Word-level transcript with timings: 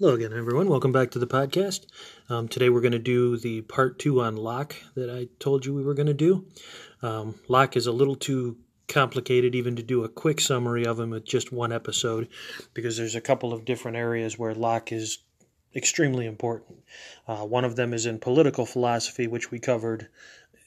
Hello 0.00 0.14
again, 0.14 0.32
everyone. 0.32 0.68
Welcome 0.68 0.92
back 0.92 1.10
to 1.10 1.18
the 1.18 1.26
podcast. 1.26 1.86
Um, 2.28 2.46
today 2.46 2.68
we're 2.68 2.82
going 2.82 2.92
to 2.92 3.00
do 3.00 3.36
the 3.36 3.62
part 3.62 3.98
two 3.98 4.20
on 4.20 4.36
Locke 4.36 4.76
that 4.94 5.10
I 5.10 5.26
told 5.40 5.66
you 5.66 5.74
we 5.74 5.82
were 5.82 5.94
going 5.94 6.06
to 6.06 6.14
do. 6.14 6.46
Um, 7.02 7.34
Locke 7.48 7.76
is 7.76 7.88
a 7.88 7.92
little 7.92 8.14
too 8.14 8.58
complicated 8.86 9.56
even 9.56 9.74
to 9.74 9.82
do 9.82 10.04
a 10.04 10.08
quick 10.08 10.40
summary 10.40 10.86
of 10.86 11.00
him 11.00 11.10
with 11.10 11.24
just 11.24 11.50
one 11.50 11.72
episode 11.72 12.28
because 12.74 12.96
there's 12.96 13.16
a 13.16 13.20
couple 13.20 13.52
of 13.52 13.64
different 13.64 13.96
areas 13.96 14.38
where 14.38 14.54
Locke 14.54 14.92
is 14.92 15.18
extremely 15.74 16.26
important. 16.26 16.78
Uh, 17.26 17.44
one 17.44 17.64
of 17.64 17.74
them 17.74 17.92
is 17.92 18.06
in 18.06 18.20
political 18.20 18.66
philosophy, 18.66 19.26
which 19.26 19.50
we 19.50 19.58
covered 19.58 20.08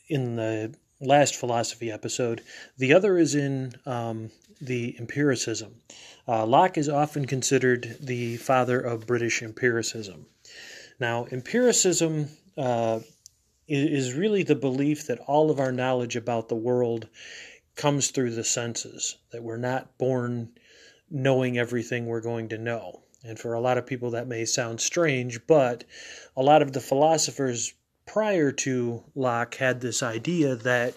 in 0.10 0.36
the 0.36 0.76
last 1.02 1.36
philosophy 1.36 1.92
episode. 1.92 2.42
The 2.78 2.94
other 2.94 3.18
is 3.18 3.36
in 3.36 3.74
um, 3.86 4.32
the 4.62 4.96
empiricism. 5.00 5.76
Uh, 6.28 6.46
Locke 6.46 6.78
is 6.78 6.88
often 6.88 7.26
considered 7.26 7.98
the 8.00 8.38
father 8.38 8.80
of 8.80 9.08
British 9.08 9.42
empiricism. 9.42 10.28
Now, 11.00 11.26
empiricism 11.32 12.30
uh, 12.58 13.00
is 13.68 14.14
really 14.14 14.44
the 14.44 14.56
belief 14.56 15.08
that 15.08 15.20
all 15.20 15.50
of 15.50 15.60
our 15.60 15.72
knowledge 15.72 16.16
about 16.16 16.48
the 16.48 16.56
world 16.56 17.08
comes 17.76 18.12
through 18.12 18.32
the 18.36 18.44
senses, 18.44 19.18
that 19.32 19.44
we're 19.44 19.58
not 19.58 19.98
born 19.98 20.50
knowing 21.10 21.58
everything 21.58 22.06
we're 22.06 22.22
going 22.22 22.50
to 22.50 22.58
know. 22.58 23.02
And 23.24 23.40
for 23.40 23.54
a 23.54 23.62
lot 23.62 23.78
of 23.78 23.86
people, 23.86 24.12
that 24.12 24.28
may 24.28 24.46
sound 24.46 24.82
strange, 24.82 25.46
but 25.48 25.84
a 26.36 26.44
lot 26.44 26.62
of 26.62 26.74
the 26.74 26.80
philosophers 26.80 27.74
prior 28.12 28.52
to 28.52 29.02
Locke 29.16 29.56
had 29.56 29.80
this 29.80 30.04
idea 30.04 30.56
that 30.58 30.94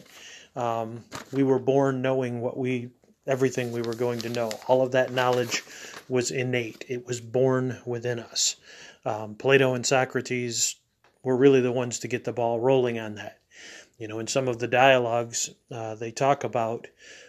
um, 0.57 1.05
we 1.33 1.45
were 1.45 1.61
born 1.61 2.03
knowing 2.03 2.41
what 2.41 2.57
we 2.57 2.91
everything 3.25 3.71
we 3.71 3.83
were 3.83 3.95
going 3.95 4.19
to 4.19 4.29
know. 4.29 4.51
All 4.67 4.83
of 4.83 4.93
that 4.93 5.13
knowledge 5.13 5.63
was 6.09 6.33
innate, 6.33 6.85
it 6.89 7.07
was 7.07 7.21
born 7.21 7.79
within 7.87 8.19
us. 8.19 8.57
Um, 9.07 9.37
Plato 9.37 9.75
and 9.75 9.87
Socrates 9.87 10.75
were 11.23 11.37
really 11.37 11.61
the 11.61 11.71
ones 11.71 12.01
to 12.01 12.09
get 12.09 12.25
the 12.25 12.33
ball 12.33 12.59
rolling 12.59 12.99
on 12.99 13.15
that. 13.15 13.39
You 13.97 14.09
know, 14.09 14.19
in 14.19 14.27
some 14.27 14.49
of 14.49 14.59
the 14.59 14.69
dialogues, 14.69 15.51
uh, 15.71 15.95
they 15.95 16.11
talk 16.11 16.43
about 16.43 16.89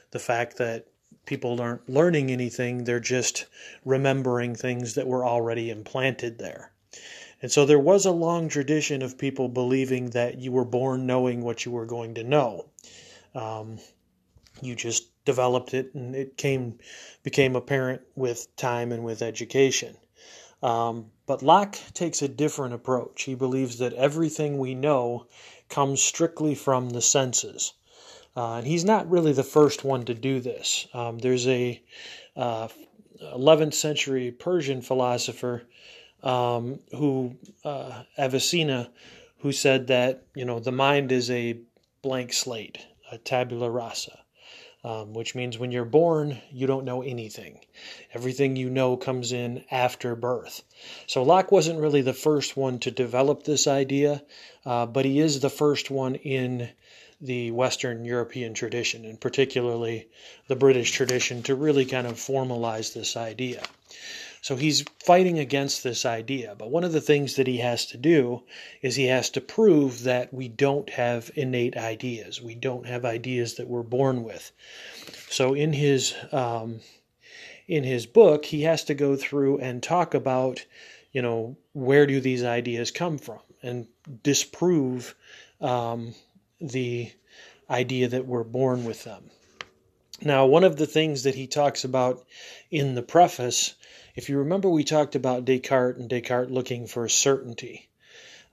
the 0.09 0.19
fact 0.19 0.57
that 0.57 0.87
people 1.27 1.61
aren't 1.61 1.87
learning 1.87 2.31
anything, 2.31 2.83
they're 2.83 2.99
just 2.99 3.45
remembering 3.85 4.55
things 4.55 4.95
that 4.95 5.07
were 5.07 5.25
already 5.25 5.69
implanted 5.69 6.39
there. 6.39 6.71
And 7.41 7.51
so 7.51 7.65
there 7.65 7.79
was 7.79 8.05
a 8.05 8.11
long 8.11 8.49
tradition 8.49 9.01
of 9.01 9.17
people 9.17 9.49
believing 9.49 10.11
that 10.11 10.39
you 10.39 10.51
were 10.51 10.65
born 10.65 11.05
knowing 11.05 11.41
what 11.41 11.65
you 11.65 11.71
were 11.71 11.85
going 11.85 12.15
to 12.15 12.23
know. 12.23 12.65
Um, 13.33 13.79
you 14.61 14.75
just 14.75 15.09
developed 15.25 15.73
it, 15.73 15.93
and 15.93 16.15
it 16.15 16.37
came 16.37 16.79
became 17.23 17.55
apparent 17.55 18.01
with 18.15 18.55
time 18.55 18.91
and 18.91 19.03
with 19.03 19.21
education. 19.21 19.97
Um, 20.63 21.11
but 21.25 21.43
Locke 21.43 21.77
takes 21.93 22.21
a 22.21 22.27
different 22.27 22.73
approach. 22.73 23.23
He 23.23 23.35
believes 23.35 23.79
that 23.79 23.93
everything 23.93 24.57
we 24.57 24.73
know 24.73 25.27
comes 25.69 26.01
strictly 26.01 26.55
from 26.55 26.89
the 26.89 27.01
senses. 27.01 27.73
Uh, 28.37 28.55
and 28.55 28.67
he's 28.67 28.85
not 28.85 29.09
really 29.09 29.33
the 29.33 29.43
first 29.43 29.83
one 29.83 30.05
to 30.05 30.13
do 30.13 30.39
this. 30.39 30.87
Um, 30.93 31.19
there's 31.19 31.47
a 31.47 31.81
uh, 32.35 32.67
11th 33.21 33.73
century 33.73 34.31
Persian 34.31 34.81
philosopher 34.81 35.63
um, 36.25 36.79
who, 36.91 37.35
uh, 37.63 38.03
Avicenna, 38.17 38.89
who 39.39 39.51
said 39.51 39.87
that 39.87 40.23
you 40.35 40.43
know 40.43 40.59
the 40.59 40.71
mind 40.71 41.11
is 41.11 41.31
a 41.31 41.59
blank 42.01 42.33
slate, 42.33 42.79
a 43.11 43.17
tabula 43.17 43.69
rasa 43.69 44.25
um, 44.85 45.13
which 45.13 45.33
means 45.33 45.57
when 45.57 45.71
you're 45.71 45.83
born, 45.83 46.37
you 46.51 46.67
don't 46.67 46.85
know 46.85 47.01
anything. 47.01 47.59
Everything 48.13 48.55
you 48.55 48.69
know 48.69 48.95
comes 48.95 49.31
in 49.31 49.63
after 49.71 50.15
birth. 50.15 50.61
So 51.07 51.23
Locke 51.23 51.51
wasn't 51.51 51.79
really 51.79 52.03
the 52.03 52.13
first 52.13 52.55
one 52.55 52.77
to 52.79 52.91
develop 52.91 53.43
this 53.43 53.65
idea, 53.65 54.21
uh, 54.63 54.85
but 54.85 55.03
he 55.03 55.19
is 55.19 55.39
the 55.39 55.49
first 55.49 55.89
one 55.89 56.13
in 56.13 56.69
the 57.19 57.49
Western 57.49 58.05
European 58.05 58.53
tradition, 58.53 59.05
and 59.05 59.19
particularly 59.19 60.07
the 60.47 60.55
British 60.55 60.91
tradition, 60.91 61.41
to 61.43 61.55
really 61.55 61.85
kind 61.85 62.05
of 62.05 62.13
formalize 62.13 62.93
this 62.93 63.17
idea. 63.17 63.63
So 64.45 64.55
he's 64.55 64.85
fighting 65.03 65.39
against 65.39 65.83
this 65.83 66.05
idea. 66.05 66.53
But 66.55 66.69
one 66.69 66.83
of 66.83 66.91
the 66.91 67.01
things 67.01 67.35
that 67.37 67.47
he 67.47 67.57
has 67.57 67.87
to 67.87 67.97
do 67.97 68.43
is 68.79 68.95
he 68.95 69.07
has 69.07 69.31
to 69.31 69.41
prove 69.41 70.03
that 70.03 70.31
we 70.31 70.49
don't 70.49 70.87
have 70.91 71.31
innate 71.33 71.75
ideas. 71.75 72.43
We 72.43 72.53
don't 72.53 72.85
have 72.85 73.05
ideas 73.05 73.55
that 73.55 73.67
we're 73.67 73.81
born 73.81 74.23
with. 74.23 74.51
So 75.31 75.55
in 75.55 75.73
his 75.73 76.13
um, 76.31 76.81
in 77.67 77.83
his 77.83 78.05
book, 78.05 78.45
he 78.45 78.61
has 78.61 78.83
to 78.83 78.93
go 78.93 79.15
through 79.15 79.57
and 79.61 79.81
talk 79.81 80.13
about, 80.13 80.63
you 81.11 81.23
know, 81.23 81.57
where 81.73 82.05
do 82.05 82.19
these 82.19 82.43
ideas 82.43 82.91
come 82.91 83.17
from, 83.17 83.39
and 83.63 83.87
disprove 84.21 85.15
um, 85.59 86.13
the 86.61 87.11
idea 87.67 88.09
that 88.09 88.27
we're 88.27 88.43
born 88.43 88.85
with 88.85 89.05
them. 89.05 89.31
Now, 90.21 90.45
one 90.45 90.63
of 90.63 90.77
the 90.77 90.87
things 90.87 91.23
that 91.23 91.35
he 91.35 91.47
talks 91.47 91.83
about 91.83 92.25
in 92.71 92.95
the 92.95 93.03
preface 93.03 93.75
if 94.15 94.29
you 94.29 94.37
remember, 94.37 94.69
we 94.69 94.85
talked 94.85 95.15
about 95.15 95.43
Descartes 95.43 95.99
and 95.99 96.09
Descartes 96.09 96.49
looking 96.49 96.87
for 96.87 97.09
certainty. 97.09 97.89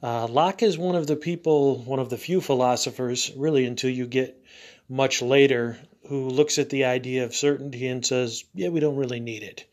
Uh, 0.03 0.27
Locke 0.27 0.65
is 0.65 0.77
one 0.77 0.97
of 0.97 1.07
the 1.07 1.15
people, 1.15 1.77
one 1.85 2.01
of 2.01 2.11
the 2.11 2.19
few 2.19 2.41
philosophers, 2.41 3.31
really 3.37 3.65
until 3.65 3.91
you 3.91 4.07
get 4.07 4.43
much 4.89 5.23
later, 5.23 5.79
who 6.09 6.29
looks 6.29 6.59
at 6.59 6.71
the 6.71 6.85
idea 6.85 7.23
of 7.23 7.37
certainty 7.37 7.87
and 7.87 8.05
says, 8.05 8.43
yeah, 8.55 8.71
we 8.71 8.81
don't 8.81 8.97
really 8.97 9.21
need 9.21 9.45
it. 9.45 9.65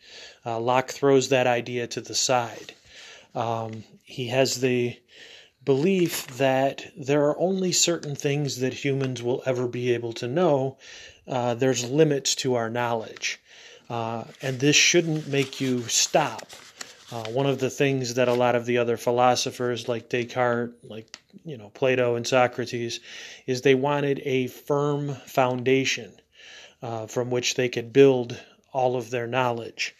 Uh, 0.45 0.59
Locke 0.59 0.91
throws 0.91 1.29
that 1.29 1.47
idea 1.47 1.88
to 1.88 2.01
the 2.01 2.13
side. 2.13 2.73
Um, 3.33 3.83
he 4.03 4.27
has 4.27 4.61
the 4.61 4.95
belief 5.66 6.27
that 6.38 6.85
there 6.95 7.25
are 7.25 7.39
only 7.39 7.71
certain 7.71 8.16
things 8.16 8.59
that 8.59 8.73
humans 8.73 9.23
will 9.23 9.41
ever 9.47 9.67
be 9.67 9.94
able 9.94 10.13
to 10.13 10.27
know. 10.27 10.77
Uh, 11.29 11.53
there's 11.53 11.90
limits 11.90 12.35
to 12.35 12.56
our 12.56 12.69
knowledge. 12.69 13.40
Uh, 13.90 14.23
and 14.41 14.59
this 14.59 14.75
shouldn't 14.75 15.28
make 15.28 15.62
you 15.62 15.84
stop. 15.84 16.47
Uh, 17.12 17.23
one 17.29 17.47
of 17.47 17.59
the 17.59 17.69
things 17.69 18.16
that 18.16 18.28
a 18.28 18.34
lot 18.34 18.56
of 18.56 18.66
the 18.66 18.78
other 18.78 18.97
philosophers, 18.97 19.88
like 19.88 20.09
Descartes, 20.09 20.73
like 20.84 21.18
you 21.44 21.57
know 21.57 21.69
Plato 21.69 22.16
and 22.16 22.25
Socrates, 22.25 23.00
is 23.47 23.62
they 23.62 23.73
wanted 23.73 24.22
a 24.25 24.45
firm 24.47 25.16
foundation 25.25 26.12
uh, 26.84 27.07
from 27.07 27.31
which 27.31 27.56
they 27.56 27.68
could 27.68 27.91
build 27.91 28.39
all 28.72 28.95
of 28.95 29.09
their 29.09 29.25
knowledge, 29.25 29.95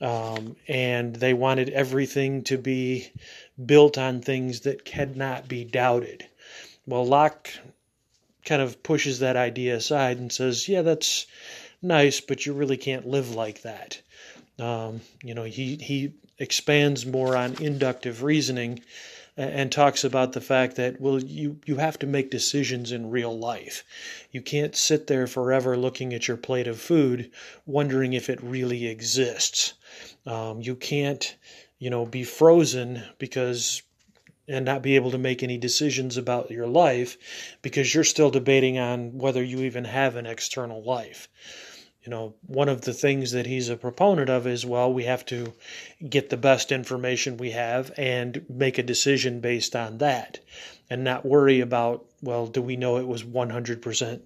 um, 0.00 0.54
and 0.68 1.16
they 1.16 1.34
wanted 1.34 1.68
everything 1.70 2.44
to 2.44 2.58
be 2.58 3.10
built 3.64 3.98
on 3.98 4.20
things 4.20 4.60
that 4.60 4.84
cannot 4.84 5.48
be 5.48 5.64
doubted. 5.64 6.24
Well, 6.86 7.04
Locke 7.04 7.50
kind 8.46 8.62
of 8.62 8.82
pushes 8.82 9.18
that 9.18 9.36
idea 9.36 9.76
aside 9.76 10.18
and 10.18 10.32
says, 10.32 10.68
"Yeah, 10.68 10.80
that's." 10.80 11.26
nice, 11.82 12.20
but 12.20 12.46
you 12.46 12.52
really 12.52 12.76
can't 12.76 13.06
live 13.06 13.34
like 13.34 13.62
that. 13.62 14.00
Um, 14.58 15.00
you 15.22 15.34
know, 15.34 15.44
he, 15.44 15.76
he 15.76 16.12
expands 16.38 17.06
more 17.06 17.36
on 17.36 17.62
inductive 17.62 18.22
reasoning 18.22 18.80
and 19.38 19.70
talks 19.70 20.02
about 20.02 20.32
the 20.32 20.40
fact 20.40 20.76
that 20.76 20.98
well 20.98 21.22
you 21.22 21.60
you 21.66 21.76
have 21.76 21.98
to 21.98 22.06
make 22.06 22.30
decisions 22.30 22.90
in 22.90 23.10
real 23.10 23.38
life 23.38 23.84
you 24.32 24.40
can't 24.40 24.74
sit 24.74 25.08
there 25.08 25.26
forever 25.26 25.76
looking 25.76 26.14
at 26.14 26.26
your 26.26 26.38
plate 26.38 26.66
of 26.66 26.80
food 26.80 27.30
wondering 27.66 28.14
if 28.14 28.30
it 28.30 28.42
really 28.42 28.86
exists 28.86 29.74
um, 30.24 30.62
you 30.62 30.74
can't 30.74 31.36
you 31.78 31.90
know 31.90 32.06
be 32.06 32.24
frozen 32.24 33.02
because 33.18 33.82
and 34.48 34.64
not 34.64 34.82
be 34.82 34.96
able 34.96 35.10
to 35.10 35.18
make 35.18 35.42
any 35.42 35.58
decisions 35.58 36.16
about 36.16 36.50
your 36.50 36.66
life 36.66 37.16
because 37.62 37.94
you're 37.94 38.04
still 38.04 38.30
debating 38.30 38.78
on 38.78 39.18
whether 39.18 39.42
you 39.42 39.60
even 39.60 39.84
have 39.84 40.16
an 40.16 40.26
external 40.26 40.82
life 40.82 41.28
you 42.06 42.10
know, 42.10 42.34
one 42.46 42.68
of 42.68 42.82
the 42.82 42.92
things 42.92 43.32
that 43.32 43.46
he's 43.46 43.68
a 43.68 43.76
proponent 43.76 44.30
of 44.30 44.46
is 44.46 44.64
well, 44.64 44.92
we 44.92 45.04
have 45.04 45.26
to 45.26 45.52
get 46.08 46.30
the 46.30 46.36
best 46.36 46.70
information 46.70 47.36
we 47.36 47.50
have 47.50 47.90
and 47.96 48.46
make 48.48 48.78
a 48.78 48.84
decision 48.84 49.40
based 49.40 49.74
on 49.74 49.98
that 49.98 50.38
and 50.88 51.02
not 51.02 51.26
worry 51.26 51.58
about, 51.58 52.04
well, 52.22 52.46
do 52.46 52.62
we 52.62 52.76
know 52.76 52.98
it 52.98 53.08
was 53.08 53.24
100% 53.24 54.20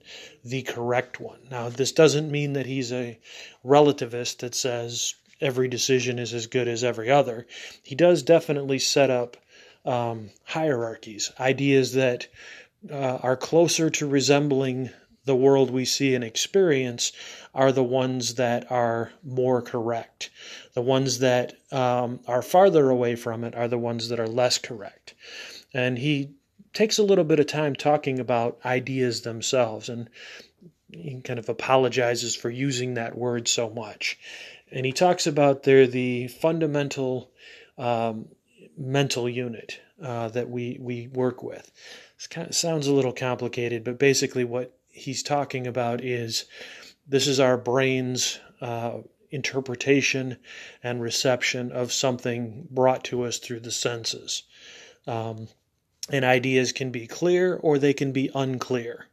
the 0.45 0.63
correct 0.63 1.21
one? 1.21 1.39
Now, 1.51 1.71
this 1.71 1.93
doesn't 1.93 2.31
mean 2.31 2.53
that 2.53 2.67
he's 2.67 2.93
a 2.93 3.19
relativist 3.65 4.39
that 4.39 4.55
says 4.55 5.15
every 5.41 5.69
decision 5.69 6.19
is 6.19 6.35
as 6.35 6.49
good 6.49 6.69
as 6.69 6.85
every 6.85 7.11
other. 7.11 7.47
He 7.83 7.95
does 7.95 8.23
definitely 8.23 8.79
set 8.79 9.09
up 9.09 9.39
um, 9.85 10.31
hierarchies, 10.45 11.33
ideas 11.39 11.95
that 11.95 12.29
uh, 12.91 13.19
are 13.23 13.37
closer 13.37 13.91
to 13.91 14.07
resembling 14.07 14.91
the 15.25 15.37
world 15.37 15.71
we 15.71 15.85
see 15.85 16.15
and 16.15 16.25
experience 16.25 17.13
are 17.55 17.73
the 17.73 17.85
ones 17.85 18.35
that 18.35 18.71
are 18.71 19.13
more 19.23 19.61
correct. 19.61 20.31
The 20.75 20.83
ones 20.83 21.19
that 21.19 21.55
um, 21.71 22.21
are 22.27 22.43
farther 22.43 22.89
away 22.89 23.17
from 23.17 23.45
it 23.45 23.55
are 23.55 23.69
the 23.69 23.79
ones 23.79 24.09
that 24.09 24.21
are 24.21 24.29
less 24.29 24.59
correct. 24.59 25.15
And 25.75 25.99
he 25.99 26.31
takes 26.73 26.99
a 26.99 27.03
little 27.03 27.25
bit 27.25 27.41
of 27.41 27.47
time 27.47 27.75
talking 27.75 28.19
about 28.19 28.59
ideas 28.65 29.23
themselves 29.23 29.89
and 29.89 30.09
he 30.93 31.21
kind 31.21 31.39
of 31.39 31.49
apologizes 31.49 32.35
for 32.35 32.51
using 32.51 32.95
that 32.95 33.17
word 33.17 33.47
so 33.47 33.71
much. 33.71 34.19
And 34.73 34.87
he 34.87 34.93
talks 34.93 35.27
about 35.27 35.63
they're 35.63 35.87
the 35.87 36.29
fundamental 36.29 37.31
um, 37.79 38.29
mental 38.81 39.29
unit 39.29 39.81
uh, 40.03 40.29
that 40.31 40.49
we, 40.49 40.79
we 40.81 41.09
work 41.09 41.43
with. 41.43 41.71
It 42.19 42.31
kind 42.31 42.49
of 42.49 42.55
sounds 42.55 42.87
a 42.87 42.93
little 42.93 43.13
complicated, 43.13 43.85
but 43.85 43.99
basically, 43.99 44.45
what 44.45 44.77
he's 44.89 45.23
talking 45.23 45.67
about 45.67 46.03
is 46.03 46.47
this 47.07 47.27
is 47.27 47.39
our 47.39 47.57
brain's 47.57 48.41
uh, 48.61 48.99
interpretation 49.31 50.37
and 50.83 51.01
reception 51.01 51.71
of 51.71 51.93
something 51.93 52.67
brought 52.71 53.05
to 53.05 53.23
us 53.23 53.39
through 53.39 53.61
the 53.61 53.71
senses. 53.71 54.45
Um, 55.07 55.49
and 56.11 56.25
ideas 56.25 56.73
can 56.73 56.91
be 56.91 57.07
clear 57.07 57.57
or 57.57 57.79
they 57.79 57.93
can 57.93 58.13
be 58.13 58.31
unclear. 58.35 59.07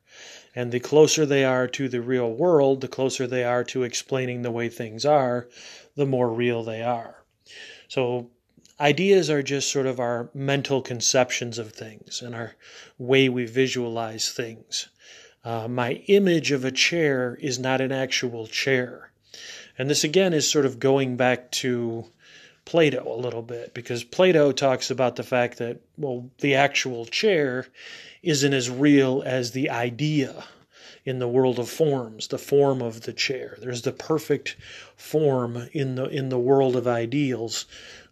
And 0.56 0.72
the 0.72 0.80
closer 0.80 1.26
they 1.26 1.46
are 1.46 1.68
to 1.68 1.88
the 1.88 2.02
real 2.02 2.32
world, 2.32 2.82
the 2.82 2.88
closer 2.88 3.28
they 3.28 3.44
are 3.44 3.64
to 3.66 3.84
explaining 3.84 4.42
the 4.42 4.52
way 4.52 4.70
things 4.70 5.06
are, 5.06 5.48
the 5.96 6.06
more 6.06 6.30
real 6.30 6.64
they 6.64 6.82
are. 6.82 7.24
So, 7.88 8.32
ideas 8.80 9.30
are 9.30 9.44
just 9.44 9.72
sort 9.72 9.86
of 9.86 10.00
our 10.00 10.30
mental 10.34 10.82
conceptions 10.82 11.58
of 11.58 11.72
things 11.72 12.22
and 12.22 12.36
our 12.36 12.56
way 12.98 13.30
we 13.30 13.46
visualize 13.46 14.32
things. 14.32 14.88
Uh, 15.44 15.68
my 15.68 15.94
image 16.08 16.52
of 16.52 16.66
a 16.66 16.72
chair 16.72 17.38
is 17.42 17.58
not 17.58 17.82
an 17.82 17.92
actual 17.92 18.48
chair. 18.48 19.12
And 19.78 19.90
this 19.90 20.04
again 20.04 20.34
is 20.34 20.50
sort 20.50 20.66
of 20.66 20.80
going 20.80 21.16
back 21.16 21.52
to 21.52 22.06
Plato 22.66 23.08
a 23.08 23.16
little 23.16 23.44
bit 23.44 23.74
because 23.74 24.04
Plato 24.04 24.52
talks 24.52 24.92
about 24.92 25.16
the 25.16 25.24
fact 25.24 25.58
that, 25.60 25.80
well, 25.98 26.30
the 26.40 26.56
actual 26.56 27.06
chair 27.06 27.68
isn't 28.24 28.54
as 28.54 28.70
real 28.70 29.24
as 29.26 29.52
the 29.52 29.70
idea 29.70 30.44
in 31.08 31.20
the 31.20 31.28
world 31.28 31.58
of 31.58 31.70
forms, 31.70 32.28
the 32.28 32.38
form 32.38 32.82
of 32.82 33.04
the 33.04 33.14
chair. 33.14 33.58
There's 33.62 33.84
the 33.84 33.94
perfect 33.94 34.58
form 34.98 35.70
in 35.72 35.96
the 35.96 36.04
in 36.10 36.28
the 36.28 36.38
world 36.38 36.76
of 36.76 36.86
ideals, 36.86 37.66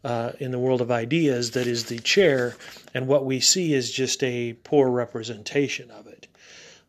uh, 0.06 0.32
in 0.40 0.52
the 0.52 0.60
world 0.60 0.80
of 0.80 0.90
ideas 0.90 1.52
that 1.52 1.68
is 1.68 1.84
the 1.84 2.00
chair, 2.00 2.56
and 2.94 3.06
what 3.06 3.26
we 3.26 3.42
see 3.42 3.74
is 3.74 3.92
just 3.92 4.24
a 4.24 4.54
poor 4.64 4.90
representation 4.90 5.92
of 5.92 6.08
it. 6.08 6.28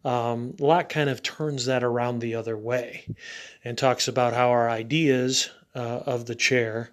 Um, 0.05 0.55
Locke 0.61 0.88
kind 0.88 1.11
of 1.11 1.25
turns 1.25 1.67
that 1.67 1.82
around 1.82 2.20
the 2.20 2.37
other 2.37 2.56
way, 2.56 3.05
and 3.64 3.76
talks 3.76 4.06
about 4.06 4.32
how 4.32 4.50
our 4.50 4.70
ideas 4.70 5.50
uh, 5.75 6.02
of 6.06 6.26
the 6.26 6.37
chair 6.37 6.91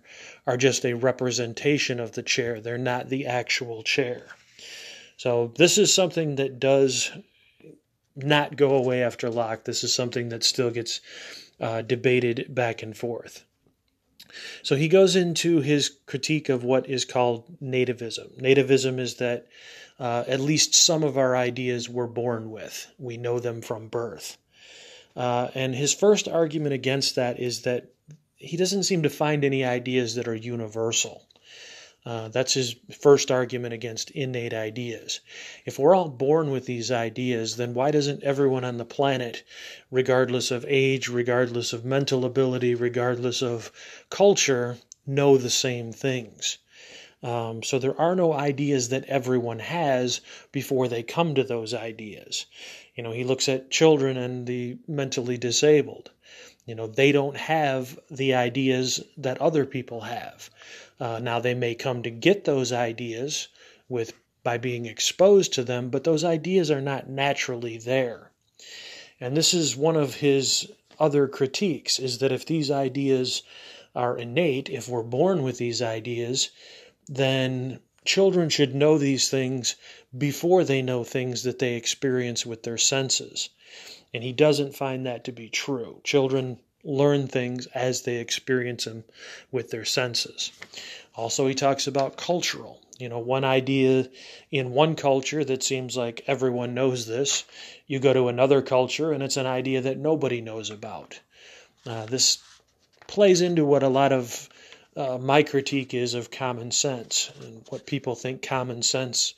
are 0.47 0.57
just 0.57 0.85
a 0.87 0.95
representation 0.95 1.99
of 1.99 2.13
the 2.13 2.23
chair. 2.23 2.59
They're 2.59 2.79
not 2.79 3.09
the 3.09 3.27
actual 3.27 3.83
chair. 3.83 4.25
So 5.17 5.53
this 5.55 5.77
is 5.77 5.93
something 5.93 6.37
that 6.37 6.59
does 6.59 7.11
not 8.15 8.55
go 8.55 8.75
away 8.75 9.03
after 9.03 9.29
Locke. 9.29 9.65
This 9.65 9.83
is 9.83 9.93
something 9.93 10.29
that 10.29 10.43
still 10.43 10.71
gets 10.71 11.01
uh, 11.59 11.81
debated 11.81 12.53
back 12.53 12.83
and 12.83 12.95
forth. 12.95 13.45
So 14.63 14.75
he 14.75 14.87
goes 14.87 15.15
into 15.15 15.61
his 15.61 15.91
critique 16.05 16.49
of 16.49 16.63
what 16.63 16.89
is 16.89 17.05
called 17.05 17.59
nativism. 17.59 18.41
Nativism 18.41 18.99
is 18.99 19.15
that 19.15 19.47
uh, 19.99 20.23
at 20.27 20.39
least 20.39 20.73
some 20.73 21.03
of 21.03 21.17
our 21.17 21.35
ideas 21.35 21.87
we're 21.87 22.07
born 22.07 22.49
with, 22.49 22.91
we 22.97 23.17
know 23.17 23.39
them 23.39 23.61
from 23.61 23.87
birth. 23.87 24.37
Uh, 25.15 25.49
and 25.53 25.75
his 25.75 25.93
first 25.93 26.27
argument 26.27 26.73
against 26.73 27.15
that 27.15 27.39
is 27.39 27.61
that 27.61 27.93
he 28.35 28.57
doesn't 28.57 28.83
seem 28.83 29.03
to 29.03 29.09
find 29.09 29.45
any 29.45 29.63
ideas 29.63 30.15
that 30.15 30.27
are 30.27 30.35
universal. 30.35 31.27
Uh, 32.05 32.27
that's 32.27 32.53
his 32.53 32.75
first 32.99 33.31
argument 33.31 33.73
against 33.73 34.11
innate 34.11 34.53
ideas. 34.53 35.21
If 35.65 35.79
we're 35.79 35.95
all 35.95 36.09
born 36.09 36.51
with 36.51 36.65
these 36.65 36.91
ideas, 36.91 37.55
then 37.55 37.73
why 37.73 37.91
doesn't 37.91 38.23
everyone 38.23 38.65
on 38.65 38.77
the 38.77 38.83
planet, 38.83 39.43
regardless 39.89 40.51
of 40.51 40.65
age, 40.67 41.07
regardless 41.07 41.71
of 41.71 41.85
mental 41.85 42.25
ability, 42.25 42.75
regardless 42.75 43.41
of 43.41 43.71
culture, 44.09 44.77
know 45.07 45.37
the 45.37 45.49
same 45.49 45.93
things? 45.93 46.57
Um, 47.23 47.63
so 47.63 47.79
there 47.79 47.99
are 47.99 48.17
no 48.17 48.33
ideas 48.33 48.89
that 48.89 49.05
everyone 49.05 49.59
has 49.59 50.19
before 50.51 50.89
they 50.89 51.03
come 51.03 51.35
to 51.35 51.43
those 51.45 51.73
ideas. 51.73 52.47
You 52.95 53.03
know, 53.03 53.11
he 53.11 53.23
looks 53.23 53.47
at 53.47 53.71
children 53.71 54.17
and 54.17 54.45
the 54.45 54.77
mentally 54.89 55.37
disabled. 55.37 56.11
You 56.65 56.75
know, 56.75 56.87
they 56.87 57.11
don't 57.11 57.35
have 57.35 57.99
the 58.09 58.35
ideas 58.35 59.03
that 59.17 59.41
other 59.41 59.65
people 59.65 60.01
have. 60.01 60.49
Uh, 60.99 61.19
now 61.19 61.39
they 61.39 61.53
may 61.53 61.75
come 61.75 62.03
to 62.03 62.09
get 62.09 62.45
those 62.45 62.71
ideas 62.71 63.49
with 63.89 64.13
by 64.43 64.57
being 64.57 64.85
exposed 64.85 65.53
to 65.53 65.63
them, 65.63 65.89
but 65.89 66.03
those 66.03 66.23
ideas 66.23 66.69
are 66.69 66.81
not 66.81 67.09
naturally 67.09 67.77
there. 67.77 68.31
And 69.19 69.37
this 69.37 69.53
is 69.53 69.75
one 69.75 69.95
of 69.95 70.15
his 70.15 70.69
other 70.99 71.27
critiques 71.27 71.97
is 71.97 72.17
that 72.19 72.31
if 72.31 72.45
these 72.45 72.69
ideas 72.69 73.43
are 73.95 74.17
innate, 74.17 74.69
if 74.69 74.87
we're 74.87 75.03
born 75.03 75.43
with 75.43 75.57
these 75.57 75.81
ideas, 75.81 76.49
then 77.07 77.79
children 78.05 78.49
should 78.49 78.75
know 78.75 78.97
these 78.97 79.29
things 79.29 79.75
before 80.17 80.63
they 80.63 80.81
know 80.81 81.03
things 81.03 81.43
that 81.43 81.59
they 81.59 81.75
experience 81.75 82.45
with 82.45 82.63
their 82.63 82.77
senses. 82.77 83.49
And 84.13 84.23
he 84.23 84.31
doesn't 84.31 84.75
find 84.75 85.05
that 85.05 85.23
to 85.25 85.31
be 85.31 85.49
true. 85.49 86.01
Children 86.03 86.59
learn 86.83 87.27
things 87.27 87.65
as 87.67 88.01
they 88.01 88.17
experience 88.17 88.85
them 88.85 89.03
with 89.51 89.71
their 89.71 89.85
senses. 89.85 90.51
Also, 91.15 91.47
he 91.47 91.55
talks 91.55 91.87
about 91.87 92.17
cultural. 92.17 92.79
You 92.99 93.09
know, 93.09 93.19
one 93.19 93.43
idea 93.43 94.07
in 94.51 94.71
one 94.71 94.95
culture 94.95 95.43
that 95.43 95.63
seems 95.63 95.97
like 95.97 96.23
everyone 96.27 96.73
knows 96.73 97.07
this, 97.07 97.43
you 97.87 97.99
go 97.99 98.13
to 98.13 98.27
another 98.27 98.61
culture 98.61 99.11
and 99.11 99.23
it's 99.23 99.37
an 99.37 99.47
idea 99.47 99.81
that 99.81 99.97
nobody 99.97 100.41
knows 100.41 100.69
about. 100.69 101.19
Uh, 101.85 102.05
this 102.05 102.37
plays 103.07 103.41
into 103.41 103.65
what 103.65 103.83
a 103.83 103.89
lot 103.89 104.11
of 104.11 104.47
uh, 104.95 105.17
my 105.17 105.43
critique 105.43 105.93
is 105.93 106.13
of 106.13 106.31
common 106.31 106.71
sense 106.71 107.31
and 107.41 107.63
what 107.69 107.85
people 107.85 108.15
think 108.15 108.41
common 108.41 108.83
sense 108.83 109.33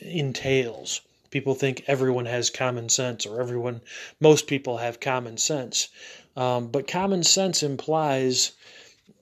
entails. 0.00 1.00
People 1.36 1.54
think 1.54 1.84
everyone 1.86 2.24
has 2.24 2.48
common 2.48 2.88
sense, 2.88 3.26
or 3.26 3.42
everyone, 3.42 3.82
most 4.18 4.46
people 4.46 4.78
have 4.78 5.00
common 5.00 5.36
sense. 5.36 5.88
Um, 6.34 6.68
but 6.68 6.88
common 6.88 7.24
sense 7.24 7.62
implies 7.62 8.52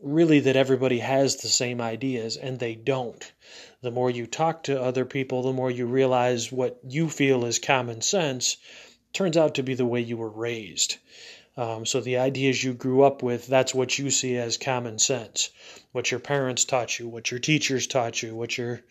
really 0.01 0.39
that 0.39 0.55
everybody 0.55 1.01
has 1.01 1.35
the 1.35 1.49
same 1.49 1.81
ideas, 1.81 2.37
and 2.37 2.61
they 2.61 2.77
don't. 2.77 3.33
The 3.83 3.91
more 3.91 4.13
you 4.13 4.29
talk 4.29 4.63
to 4.63 4.81
other 4.81 5.05
people, 5.05 5.43
the 5.43 5.53
more 5.53 5.73
you 5.73 5.87
realize 5.87 6.53
what 6.53 6.79
you 6.89 7.09
feel 7.09 7.45
is 7.47 7.59
common 7.59 8.01
sense 8.01 8.59
turns 9.13 9.37
out 9.37 9.57
to 9.57 9.65
be 9.65 9.75
the 9.75 9.85
way 9.85 10.01
you 10.01 10.17
were 10.17 10.31
raised. 10.31 10.99
Um, 11.57 11.87
so 11.87 12.01
the 12.01 12.17
ideas 12.17 12.65
you 12.65 12.75
grew 12.75 13.03
up 13.03 13.23
with, 13.23 13.47
that's 13.47 13.75
what 13.75 13.97
you 13.97 14.11
see 14.11 14.37
as 14.37 14.57
common 14.57 14.99
sense. 14.99 15.51
What 15.93 16.11
your 16.11 16.19
parents 16.19 16.65
taught 16.65 16.99
you, 16.99 17.09
what 17.09 17.31
your 17.31 17.39
teachers 17.39 17.87
taught 17.87 18.23
you, 18.23 18.35
what 18.35 18.59
your 18.59 18.83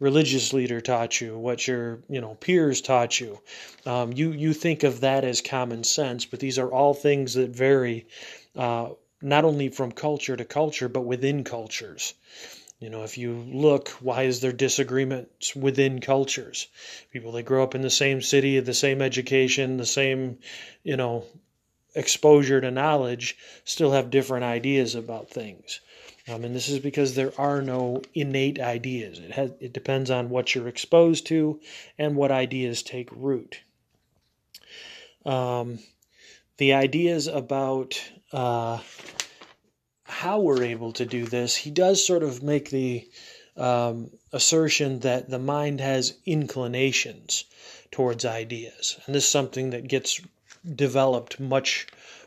religious 0.00 0.52
leader 0.52 0.80
taught 0.80 1.20
you, 1.20 1.38
what 1.38 1.68
your 1.68 2.00
you 2.08 2.20
know 2.20 2.34
peers 2.34 2.80
taught 2.80 3.20
you. 3.20 3.40
Um, 3.86 4.12
you 4.12 4.32
you 4.32 4.52
think 4.52 4.82
of 4.82 5.00
that 5.00 5.24
as 5.24 5.40
common 5.40 5.84
sense, 5.84 6.24
but 6.24 6.40
these 6.40 6.58
are 6.58 6.72
all 6.72 6.92
things 6.92 7.34
that 7.34 7.50
vary 7.50 8.06
uh, 8.56 8.88
not 9.22 9.44
only 9.44 9.68
from 9.68 9.92
culture 9.92 10.36
to 10.36 10.44
culture, 10.44 10.88
but 10.88 11.02
within 11.02 11.44
cultures. 11.44 12.14
You 12.80 12.90
know, 12.90 13.02
if 13.02 13.18
you 13.18 13.32
look, 13.32 13.88
why 14.00 14.22
is 14.22 14.40
there 14.40 14.52
disagreements 14.52 15.54
within 15.54 16.00
cultures? 16.00 16.68
People 17.12 17.32
that 17.32 17.42
grow 17.42 17.62
up 17.64 17.74
in 17.74 17.82
the 17.82 17.90
same 17.90 18.22
city, 18.22 18.58
the 18.60 18.74
same 18.74 19.02
education, 19.02 19.78
the 19.78 19.86
same, 19.86 20.38
you 20.84 20.96
know, 20.96 21.24
exposure 21.94 22.60
to 22.60 22.70
knowledge 22.70 23.36
still 23.64 23.92
have 23.92 24.10
different 24.10 24.44
ideas 24.44 24.94
about 24.94 25.30
things. 25.30 25.80
Um, 26.28 26.44
and 26.44 26.54
this 26.54 26.68
is 26.68 26.78
because 26.78 27.14
there 27.14 27.32
are 27.38 27.62
no 27.62 28.02
innate 28.14 28.60
ideas. 28.60 29.18
It 29.18 29.32
has, 29.32 29.52
it 29.60 29.72
depends 29.72 30.10
on 30.10 30.28
what 30.28 30.54
you're 30.54 30.68
exposed 30.68 31.26
to 31.28 31.60
and 31.98 32.16
what 32.16 32.30
ideas 32.30 32.82
take 32.82 33.08
root. 33.12 33.60
Um, 35.24 35.78
the 36.58 36.74
ideas 36.74 37.26
about 37.26 38.02
uh, 38.32 38.78
how 40.04 40.40
we're 40.40 40.64
able 40.64 40.92
to 40.92 41.06
do 41.06 41.24
this, 41.24 41.56
he 41.56 41.70
does 41.70 42.04
sort 42.04 42.22
of 42.22 42.42
make 42.42 42.70
the 42.70 43.08
um, 43.56 44.10
assertion 44.32 45.00
that 45.00 45.28
the 45.30 45.38
mind 45.38 45.80
has 45.80 46.16
inclinations 46.26 47.44
towards 47.90 48.24
ideas. 48.24 48.98
And 49.06 49.14
this 49.14 49.24
is 49.24 49.30
something 49.30 49.70
that 49.70 49.88
gets 49.88 50.20
developed 50.74 51.40
much 51.40 51.86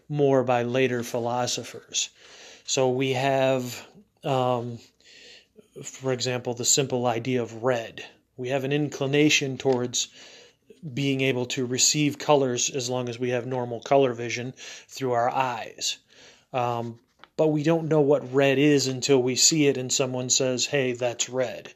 more 0.10 0.44
by 0.44 0.64
later 0.64 1.04
philosophers. 1.04 2.10
So 2.66 2.90
we 2.90 3.14
have, 3.14 3.88
um, 4.24 4.80
for 5.84 6.14
example, 6.14 6.54
the 6.54 6.66
simple 6.66 7.06
idea 7.06 7.42
of 7.42 7.64
red. 7.64 8.04
We 8.38 8.50
have 8.50 8.64
an 8.64 8.72
inclination 8.72 9.58
towards 9.58 10.08
being 10.94 11.22
able 11.22 11.46
to 11.46 11.66
receive 11.66 12.18
colors 12.18 12.70
as 12.70 12.90
long 12.90 13.08
as 13.08 13.20
we 13.20 13.30
have 13.30 13.46
normal 13.46 13.82
color 13.82 14.14
vision 14.14 14.54
through 14.88 15.12
our 15.12 15.30
eyes. 15.30 15.98
Um, 16.54 17.00
but 17.38 17.48
we 17.48 17.64
don't 17.64 17.88
know 17.88 18.02
what 18.02 18.34
red 18.34 18.58
is 18.58 18.88
until 18.88 19.22
we 19.22 19.36
see 19.36 19.68
it 19.68 19.78
and 19.78 19.92
someone 19.92 20.30
says, 20.30 20.66
hey, 20.66 20.94
that's 20.94 21.30
red. 21.30 21.74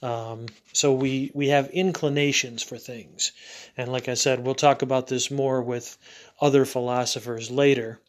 Um, 0.00 0.46
so 0.72 0.92
we 0.92 1.30
we 1.34 1.48
have 1.48 1.70
inclinations 1.70 2.62
for 2.62 2.78
things, 2.78 3.32
and 3.76 3.90
like 3.90 4.08
I 4.08 4.14
said, 4.14 4.44
we'll 4.44 4.54
talk 4.54 4.82
about 4.82 5.08
this 5.08 5.30
more 5.30 5.60
with 5.60 5.98
other 6.40 6.64
philosophers 6.64 7.50
later. 7.50 8.00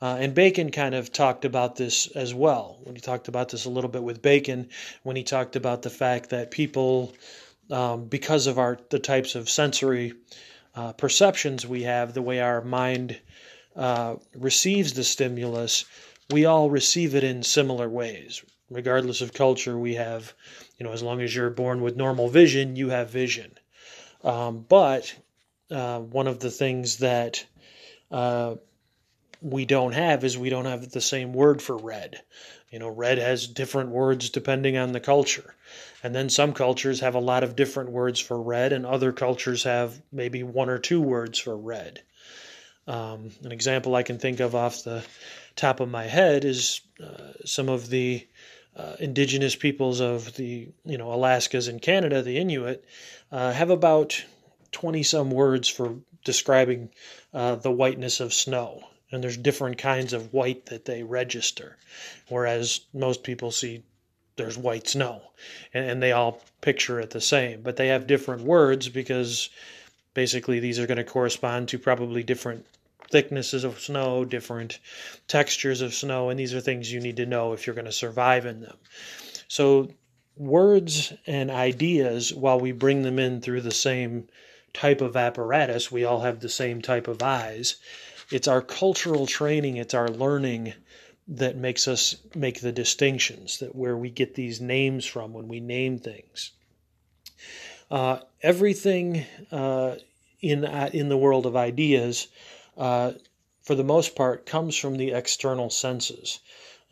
Uh, 0.00 0.16
and 0.18 0.34
Bacon 0.34 0.70
kind 0.72 0.94
of 0.96 1.12
talked 1.12 1.44
about 1.44 1.76
this 1.76 2.08
as 2.08 2.34
well. 2.34 2.78
When 2.82 2.96
he 2.96 3.00
talked 3.00 3.28
about 3.28 3.50
this 3.50 3.66
a 3.66 3.70
little 3.70 3.90
bit 3.90 4.02
with 4.02 4.20
Bacon, 4.20 4.68
when 5.04 5.16
he 5.16 5.22
talked 5.22 5.54
about 5.54 5.82
the 5.82 5.90
fact 5.90 6.30
that 6.30 6.50
people, 6.50 7.12
um, 7.70 8.06
because 8.06 8.48
of 8.48 8.58
our 8.58 8.78
the 8.90 8.98
types 8.98 9.34
of 9.34 9.48
sensory 9.48 10.14
uh, 10.74 10.92
perceptions 10.92 11.66
we 11.66 11.82
have, 11.82 12.14
the 12.14 12.22
way 12.22 12.40
our 12.40 12.62
mind 12.62 13.18
uh, 13.76 14.16
receives 14.34 14.92
the 14.94 15.04
stimulus, 15.04 15.84
we 16.30 16.44
all 16.46 16.70
receive 16.70 17.14
it 17.14 17.24
in 17.24 17.42
similar 17.42 17.88
ways. 17.88 18.44
Regardless 18.70 19.20
of 19.20 19.34
culture, 19.34 19.78
we 19.78 19.94
have, 19.94 20.32
you 20.82 20.88
know, 20.88 20.94
as 20.94 21.02
long 21.04 21.22
as 21.22 21.32
you're 21.32 21.48
born 21.48 21.80
with 21.80 21.94
normal 21.94 22.28
vision, 22.28 22.74
you 22.74 22.88
have 22.88 23.08
vision. 23.08 23.52
Um, 24.24 24.66
but 24.68 25.14
uh, 25.70 26.00
one 26.00 26.26
of 26.26 26.40
the 26.40 26.50
things 26.50 26.96
that 26.96 27.46
uh, 28.10 28.56
we 29.40 29.64
don't 29.64 29.92
have 29.92 30.24
is 30.24 30.36
we 30.36 30.50
don't 30.50 30.64
have 30.64 30.90
the 30.90 31.00
same 31.00 31.32
word 31.32 31.62
for 31.62 31.76
red. 31.76 32.20
You 32.68 32.80
know, 32.80 32.88
red 32.88 33.18
has 33.18 33.46
different 33.46 33.90
words 33.90 34.30
depending 34.30 34.76
on 34.76 34.90
the 34.90 34.98
culture. 34.98 35.54
And 36.02 36.12
then 36.16 36.28
some 36.28 36.52
cultures 36.52 36.98
have 36.98 37.14
a 37.14 37.20
lot 37.20 37.44
of 37.44 37.54
different 37.54 37.90
words 37.90 38.18
for 38.18 38.42
red, 38.42 38.72
and 38.72 38.84
other 38.84 39.12
cultures 39.12 39.62
have 39.62 40.02
maybe 40.10 40.42
one 40.42 40.68
or 40.68 40.78
two 40.78 41.00
words 41.00 41.38
for 41.38 41.56
red. 41.56 42.02
Um, 42.88 43.30
an 43.44 43.52
example 43.52 43.94
I 43.94 44.02
can 44.02 44.18
think 44.18 44.40
of 44.40 44.56
off 44.56 44.82
the 44.82 45.04
top 45.54 45.78
of 45.78 45.88
my 45.88 46.06
head 46.08 46.44
is 46.44 46.80
uh, 47.00 47.34
some 47.44 47.68
of 47.68 47.88
the 47.88 48.26
uh, 48.76 48.94
indigenous 48.98 49.56
peoples 49.56 50.00
of 50.00 50.34
the 50.36 50.68
you 50.84 50.98
know 50.98 51.08
Alaskas 51.08 51.68
and 51.68 51.80
Canada, 51.80 52.22
the 52.22 52.38
Inuit, 52.38 52.84
uh, 53.30 53.52
have 53.52 53.70
about 53.70 54.24
twenty 54.70 55.02
some 55.02 55.30
words 55.30 55.68
for 55.68 55.96
describing 56.24 56.90
uh, 57.34 57.56
the 57.56 57.70
whiteness 57.70 58.20
of 58.20 58.32
snow. 58.32 58.84
And 59.10 59.22
there's 59.22 59.36
different 59.36 59.76
kinds 59.76 60.14
of 60.14 60.32
white 60.32 60.66
that 60.66 60.86
they 60.86 61.02
register, 61.02 61.76
whereas 62.28 62.80
most 62.94 63.22
people 63.22 63.50
see 63.50 63.82
there's 64.36 64.56
white 64.56 64.88
snow, 64.88 65.20
and, 65.74 65.84
and 65.84 66.02
they 66.02 66.12
all 66.12 66.40
picture 66.62 66.98
it 66.98 67.10
the 67.10 67.20
same, 67.20 67.60
but 67.60 67.76
they 67.76 67.88
have 67.88 68.06
different 68.06 68.42
words 68.42 68.88
because 68.88 69.50
basically 70.14 70.60
these 70.60 70.78
are 70.78 70.86
going 70.86 70.96
to 70.96 71.04
correspond 71.04 71.68
to 71.68 71.78
probably 71.78 72.22
different 72.22 72.64
thicknesses 73.12 73.62
of 73.62 73.78
snow, 73.78 74.24
different 74.24 74.80
textures 75.28 75.82
of 75.82 75.94
snow, 75.94 76.30
and 76.30 76.40
these 76.40 76.54
are 76.54 76.60
things 76.60 76.92
you 76.92 77.00
need 77.00 77.18
to 77.18 77.26
know 77.26 77.52
if 77.52 77.66
you're 77.66 77.74
going 77.76 77.84
to 77.84 77.92
survive 77.92 78.46
in 78.46 78.60
them. 78.62 78.76
So, 79.46 79.90
words 80.36 81.12
and 81.26 81.50
ideas, 81.50 82.34
while 82.34 82.58
we 82.58 82.72
bring 82.72 83.02
them 83.02 83.18
in 83.18 83.40
through 83.40 83.60
the 83.60 83.70
same 83.70 84.28
type 84.72 85.02
of 85.02 85.16
apparatus, 85.16 85.92
we 85.92 86.04
all 86.04 86.20
have 86.20 86.40
the 86.40 86.48
same 86.48 86.80
type 86.80 87.06
of 87.06 87.22
eyes. 87.22 87.76
It's 88.30 88.48
our 88.48 88.62
cultural 88.62 89.26
training, 89.26 89.76
it's 89.76 89.94
our 89.94 90.08
learning 90.08 90.72
that 91.28 91.56
makes 91.56 91.86
us 91.86 92.16
make 92.34 92.60
the 92.60 92.72
distinctions, 92.72 93.58
that 93.58 93.76
where 93.76 93.96
we 93.96 94.10
get 94.10 94.34
these 94.34 94.60
names 94.60 95.04
from 95.04 95.32
when 95.32 95.48
we 95.48 95.60
name 95.60 95.98
things. 95.98 96.52
Uh, 97.90 98.20
everything 98.42 99.26
uh, 99.50 99.96
in 100.40 100.64
uh, 100.64 100.90
in 100.92 101.08
the 101.08 101.16
world 101.16 101.46
of 101.46 101.56
ideas 101.56 102.28
uh, 102.76 103.12
for 103.62 103.74
the 103.74 103.84
most 103.84 104.16
part, 104.16 104.46
comes 104.46 104.76
from 104.76 104.96
the 104.96 105.12
external 105.12 105.70
senses. 105.70 106.40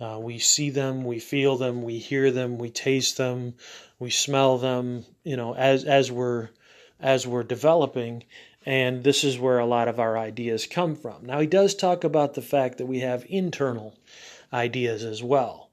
Uh, 0.00 0.18
we 0.20 0.38
see 0.38 0.70
them, 0.70 1.04
we 1.04 1.18
feel 1.18 1.56
them, 1.56 1.82
we 1.82 1.98
hear 1.98 2.30
them, 2.30 2.58
we 2.58 2.70
taste 2.70 3.16
them, 3.16 3.54
we 3.98 4.10
smell 4.10 4.56
them. 4.56 5.04
You 5.24 5.36
know, 5.36 5.54
as 5.54 5.84
as 5.84 6.10
we're 6.10 6.50
as 7.00 7.26
we're 7.26 7.42
developing, 7.42 8.24
and 8.64 9.04
this 9.04 9.24
is 9.24 9.38
where 9.38 9.58
a 9.58 9.66
lot 9.66 9.88
of 9.88 9.98
our 9.98 10.16
ideas 10.16 10.66
come 10.66 10.94
from. 10.96 11.26
Now, 11.26 11.40
he 11.40 11.46
does 11.46 11.74
talk 11.74 12.04
about 12.04 12.34
the 12.34 12.42
fact 12.42 12.78
that 12.78 12.86
we 12.86 13.00
have 13.00 13.24
internal 13.28 13.94
ideas 14.52 15.02
as 15.04 15.22
well. 15.22 15.69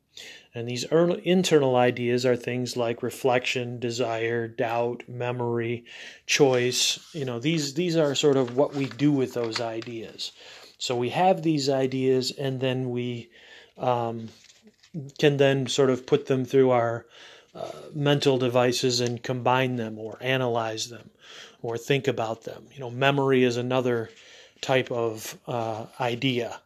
And 0.57 0.67
these 0.67 0.85
internal 0.85 1.75
ideas 1.75 2.25
are 2.25 2.35
things 2.35 2.75
like 2.75 3.03
reflection, 3.03 3.77
desire, 3.77 4.47
doubt, 4.47 5.03
memory, 5.07 5.85
choice. 6.25 6.97
You 7.13 7.25
know, 7.25 7.37
these 7.37 7.75
these 7.75 7.95
are 7.95 8.15
sort 8.15 8.37
of 8.37 8.57
what 8.57 8.73
we 8.73 8.87
do 8.87 9.11
with 9.11 9.35
those 9.35 9.61
ideas. 9.61 10.31
So 10.79 10.95
we 10.95 11.09
have 11.09 11.43
these 11.43 11.69
ideas, 11.69 12.31
and 12.31 12.59
then 12.59 12.89
we 12.89 13.29
um, 13.77 14.29
can 15.19 15.37
then 15.37 15.67
sort 15.67 15.91
of 15.91 16.07
put 16.07 16.25
them 16.25 16.43
through 16.43 16.71
our 16.71 17.05
uh, 17.53 17.71
mental 17.93 18.39
devices 18.39 18.99
and 18.99 19.21
combine 19.21 19.75
them, 19.75 19.99
or 19.99 20.17
analyze 20.21 20.89
them, 20.89 21.11
or 21.61 21.77
think 21.77 22.07
about 22.07 22.45
them. 22.45 22.65
You 22.73 22.79
know, 22.79 22.89
memory 22.89 23.43
is 23.43 23.57
another 23.57 24.09
type 24.61 24.91
of 24.91 25.37
uh, 25.45 25.85
idea 25.99 26.61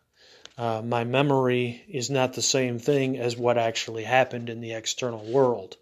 uh, 0.57 0.81
my 0.83 1.03
memory 1.03 1.83
is 1.87 2.09
not 2.09 2.33
the 2.33 2.41
same 2.41 2.79
thing 2.79 3.17
as 3.17 3.37
what 3.37 3.57
actually 3.57 4.03
happened 4.03 4.49
in 4.49 4.61
the 4.61 4.73
external 4.73 5.23
world. 5.25 5.77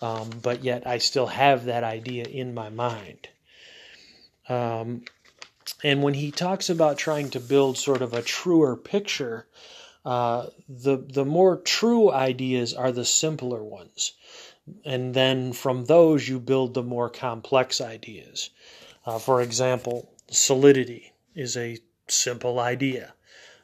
Um, 0.00 0.30
but 0.42 0.64
yet 0.64 0.86
I 0.86 0.98
still 0.98 1.26
have 1.26 1.64
that 1.64 1.84
idea 1.84 2.24
in 2.24 2.54
my 2.54 2.68
mind. 2.70 3.28
Um, 4.48 5.02
and 5.84 6.02
when 6.02 6.14
he 6.14 6.30
talks 6.30 6.70
about 6.70 6.98
trying 6.98 7.30
to 7.30 7.40
build 7.40 7.76
sort 7.76 8.02
of 8.02 8.14
a 8.14 8.22
truer 8.22 8.76
picture, 8.76 9.46
uh, 10.04 10.46
the 10.68 10.96
the 10.96 11.24
more 11.24 11.56
true 11.56 12.10
ideas 12.10 12.72
are 12.72 12.92
the 12.92 13.04
simpler 13.04 13.62
ones, 13.62 14.12
and 14.84 15.12
then 15.12 15.52
from 15.52 15.84
those 15.84 16.26
you 16.28 16.38
build 16.40 16.72
the 16.72 16.82
more 16.82 17.10
complex 17.10 17.80
ideas. 17.80 18.50
Uh, 19.04 19.18
for 19.18 19.42
example, 19.42 20.08
solidity 20.30 21.12
is 21.34 21.56
a 21.56 21.78
simple 22.06 22.58
idea. 22.58 23.12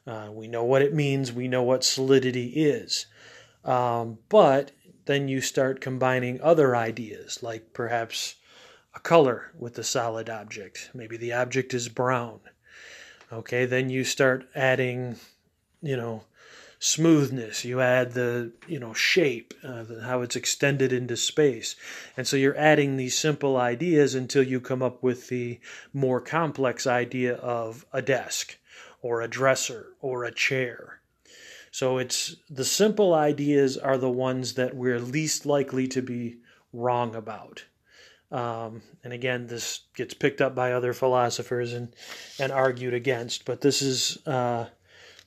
Uh, 0.07 0.29
we 0.31 0.47
know 0.47 0.65
what 0.65 0.83
it 0.83 0.95
means, 0.95 1.33
we 1.33 1.49
know 1.49 1.63
what 1.63 1.85
solidity 1.85 2.49
is. 2.49 3.07
Um, 3.65 4.19
but 4.29 4.73
then 5.07 5.29
you 5.29 5.41
start 5.41 5.81
combining 5.81 6.41
other 6.41 6.77
ideas, 6.77 7.43
like 7.43 7.73
perhaps 7.73 8.37
a 8.95 9.01
color 9.01 9.53
with 9.59 9.75
the 9.75 9.85
solid 9.85 10.29
object. 10.29 10.91
Maybe 10.95 11.17
the 11.17 11.33
object 11.33 11.75
is 11.75 11.89
brown. 11.89 12.41
Okay, 13.33 13.65
then 13.65 13.91
you 13.91 14.05
start 14.05 14.47
adding, 14.55 15.17
you 15.83 15.97
know, 15.97 16.25
smoothness. 16.79 17.65
You 17.65 17.81
add 17.81 18.13
the, 18.13 18.53
you 18.69 18.79
know, 18.79 18.93
shape, 18.93 19.55
uh, 19.65 19.85
how 20.03 20.21
it's 20.21 20.37
extended 20.37 20.93
into 20.93 21.17
space. 21.17 21.77
And 22.17 22.27
so 22.27 22.37
you're 22.37 22.59
adding 22.59 22.97
these 22.97 23.17
simple 23.17 23.57
ideas 23.57 24.15
until 24.15 24.43
you 24.43 24.61
come 24.61 24.83
up 24.83 25.03
with 25.03 25.29
the 25.29 25.61
more 25.95 26.21
complex 26.21 26.87
idea 26.87 27.35
of 27.37 27.87
a 27.93 28.03
desk 28.03 28.59
or 29.05 29.21
a 29.21 29.29
dresser 29.29 29.89
or 30.01 30.25
a 30.25 30.33
chair. 30.33 30.99
So 31.71 31.99
it's 31.99 32.37
the 32.49 32.65
simple 32.65 33.13
ideas 33.13 33.77
are 33.77 33.99
the 33.99 34.11
ones 34.11 34.55
that 34.55 34.75
we're 34.75 34.99
least 34.99 35.45
likely 35.45 35.87
to 35.89 36.01
be 36.01 36.39
wrong 36.73 37.15
about. 37.15 37.67
Um, 38.33 38.81
and 39.05 39.13
again, 39.13 39.47
this 39.47 39.81
gets 39.95 40.15
picked 40.15 40.41
up 40.41 40.55
by 40.55 40.73
other 40.73 40.95
philosophers 40.95 41.75
and, 41.75 41.95
and 42.41 42.51
argued 42.51 42.95
against. 42.95 43.45
But 43.45 43.61
this 43.61 43.83
is, 43.83 44.27
uh, 44.27 44.69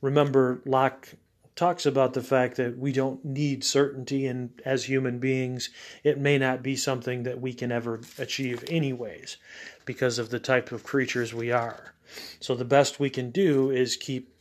remember, 0.01 0.59
Locke 0.65 1.09
talks 1.55 1.85
about 1.85 2.15
the 2.15 2.23
fact 2.23 2.57
that 2.57 2.79
we 2.79 2.91
don't 2.91 3.23
need 3.23 3.63
certainty, 3.63 4.25
and 4.25 4.49
as 4.65 4.85
human 4.85 5.19
beings, 5.19 5.69
it 6.03 6.17
may 6.17 6.39
not 6.39 6.63
be 6.63 6.75
something 6.75 7.23
that 7.23 7.39
we 7.39 7.53
can 7.53 7.71
ever 7.71 8.01
achieve, 8.17 8.63
anyways, 8.69 9.37
because 9.85 10.17
of 10.17 10.31
the 10.31 10.39
type 10.39 10.71
of 10.71 10.83
creatures 10.83 11.31
we 11.31 11.51
are. 11.51 11.93
So 12.39 12.55
the 12.55 12.65
best 12.65 12.99
we 12.99 13.09
can 13.09 13.31
do 13.31 13.69
is 13.69 13.95
keep 13.95 14.33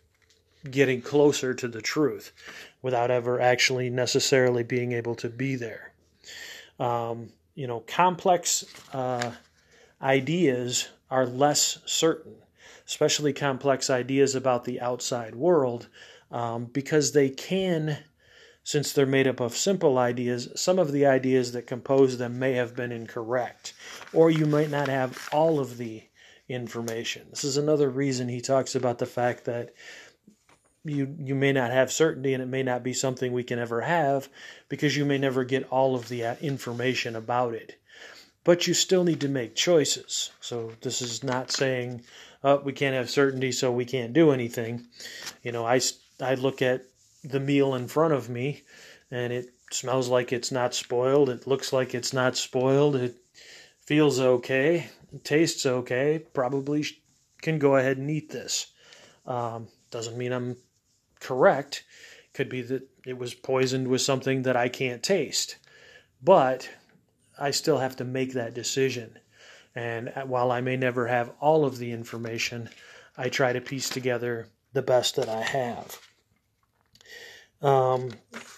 getting 0.70 1.00
closer 1.00 1.54
to 1.54 1.68
the 1.68 1.82
truth 1.82 2.32
without 2.82 3.10
ever 3.10 3.40
actually 3.40 3.90
necessarily 3.90 4.62
being 4.62 4.92
able 4.92 5.14
to 5.16 5.28
be 5.28 5.56
there. 5.56 5.92
Um, 6.78 7.30
you 7.54 7.66
know, 7.66 7.80
complex 7.80 8.64
uh, 8.92 9.32
ideas 10.00 10.88
are 11.10 11.26
less 11.26 11.78
certain, 11.86 12.34
especially 12.86 13.32
complex 13.32 13.88
ideas 13.90 14.34
about 14.34 14.64
the 14.64 14.80
outside 14.80 15.34
world, 15.34 15.88
um, 16.30 16.66
because 16.66 17.12
they 17.12 17.30
can, 17.30 17.98
since 18.62 18.92
they're 18.92 19.06
made 19.06 19.26
up 19.26 19.40
of 19.40 19.56
simple 19.56 19.96
ideas, 19.98 20.48
some 20.54 20.78
of 20.78 20.92
the 20.92 21.06
ideas 21.06 21.52
that 21.52 21.66
compose 21.66 22.18
them 22.18 22.38
may 22.38 22.52
have 22.52 22.76
been 22.76 22.92
incorrect, 22.92 23.72
or 24.12 24.30
you 24.30 24.44
might 24.44 24.70
not 24.70 24.88
have 24.88 25.28
all 25.32 25.58
of 25.60 25.78
the 25.78 26.02
information. 26.48 27.26
This 27.30 27.44
is 27.44 27.56
another 27.56 27.90
reason 27.90 28.28
he 28.28 28.40
talks 28.40 28.74
about 28.74 28.98
the 28.98 29.06
fact 29.06 29.44
that 29.44 29.74
you 30.84 31.16
you 31.18 31.34
may 31.34 31.52
not 31.52 31.72
have 31.72 31.90
certainty 31.90 32.32
and 32.32 32.42
it 32.42 32.46
may 32.46 32.62
not 32.62 32.82
be 32.82 32.92
something 32.92 33.32
we 33.32 33.42
can 33.42 33.58
ever 33.58 33.80
have 33.80 34.28
because 34.68 34.96
you 34.96 35.04
may 35.04 35.18
never 35.18 35.44
get 35.44 35.68
all 35.70 35.96
of 35.96 36.08
the 36.08 36.24
uh, 36.24 36.36
information 36.40 37.16
about 37.16 37.54
it. 37.54 37.80
But 38.44 38.68
you 38.68 38.74
still 38.74 39.02
need 39.02 39.20
to 39.22 39.28
make 39.28 39.56
choices. 39.56 40.30
So 40.40 40.72
this 40.82 41.02
is 41.02 41.24
not 41.24 41.50
saying 41.50 42.04
oh, 42.44 42.60
we 42.64 42.72
can't 42.72 42.94
have 42.94 43.10
certainty 43.10 43.50
so 43.50 43.72
we 43.72 43.84
can't 43.84 44.12
do 44.12 44.30
anything. 44.30 44.86
You 45.42 45.52
know, 45.52 45.66
I 45.66 45.80
I 46.20 46.34
look 46.34 46.62
at 46.62 46.84
the 47.24 47.40
meal 47.40 47.74
in 47.74 47.88
front 47.88 48.14
of 48.14 48.28
me 48.28 48.62
and 49.10 49.32
it 49.32 49.48
smells 49.72 50.08
like 50.08 50.32
it's 50.32 50.52
not 50.52 50.74
spoiled, 50.74 51.28
it 51.28 51.46
looks 51.46 51.72
like 51.72 51.94
it's 51.94 52.12
not 52.12 52.36
spoiled, 52.36 52.94
it 52.94 53.16
feels 53.80 54.20
okay 54.20 54.88
tastes 55.24 55.66
okay, 55.66 56.24
probably 56.32 56.84
can 57.42 57.58
go 57.58 57.76
ahead 57.76 57.98
and 57.98 58.10
eat 58.10 58.30
this. 58.30 58.72
Um, 59.26 59.68
doesn't 59.90 60.16
mean 60.16 60.32
I'm 60.32 60.56
correct. 61.20 61.84
Could 62.34 62.48
be 62.48 62.62
that 62.62 62.88
it 63.06 63.18
was 63.18 63.34
poisoned 63.34 63.88
with 63.88 64.00
something 64.00 64.42
that 64.42 64.56
I 64.56 64.68
can't 64.68 65.02
taste. 65.02 65.56
But 66.22 66.68
I 67.38 67.50
still 67.50 67.78
have 67.78 67.96
to 67.96 68.04
make 68.04 68.32
that 68.32 68.54
decision. 68.54 69.18
And 69.74 70.10
while 70.24 70.50
I 70.50 70.60
may 70.60 70.76
never 70.76 71.06
have 71.06 71.32
all 71.40 71.64
of 71.64 71.78
the 71.78 71.92
information, 71.92 72.70
I 73.16 73.28
try 73.28 73.52
to 73.52 73.60
piece 73.60 73.88
together 73.88 74.48
the 74.72 74.82
best 74.82 75.16
that 75.16 75.28
I 75.28 75.42
have. 75.42 75.98
Um, 77.62 78.10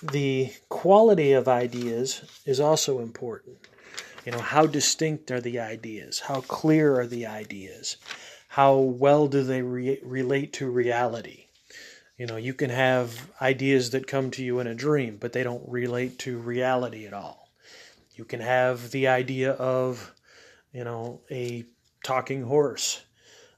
the 0.02 0.52
quality 0.68 1.32
of 1.32 1.48
ideas 1.48 2.22
is 2.44 2.60
also 2.60 3.00
important. 3.00 3.58
You 4.24 4.32
know, 4.32 4.40
how 4.40 4.66
distinct 4.66 5.30
are 5.30 5.40
the 5.40 5.58
ideas? 5.58 6.20
How 6.20 6.40
clear 6.40 7.00
are 7.00 7.06
the 7.06 7.26
ideas? 7.26 7.96
How 8.48 8.76
well 8.76 9.28
do 9.28 9.42
they 9.42 9.62
re- 9.62 10.00
relate 10.02 10.52
to 10.54 10.70
reality? 10.70 11.46
You 12.18 12.26
know, 12.26 12.36
you 12.36 12.52
can 12.52 12.70
have 12.70 13.30
ideas 13.40 13.90
that 13.90 14.08
come 14.08 14.32
to 14.32 14.42
you 14.42 14.58
in 14.58 14.66
a 14.66 14.74
dream, 14.74 15.18
but 15.20 15.32
they 15.32 15.44
don't 15.44 15.62
relate 15.68 16.18
to 16.20 16.36
reality 16.36 17.06
at 17.06 17.14
all. 17.14 17.48
You 18.16 18.24
can 18.24 18.40
have 18.40 18.90
the 18.90 19.06
idea 19.06 19.52
of, 19.52 20.12
you 20.72 20.82
know, 20.82 21.20
a 21.30 21.64
talking 22.02 22.42
horse, 22.42 23.02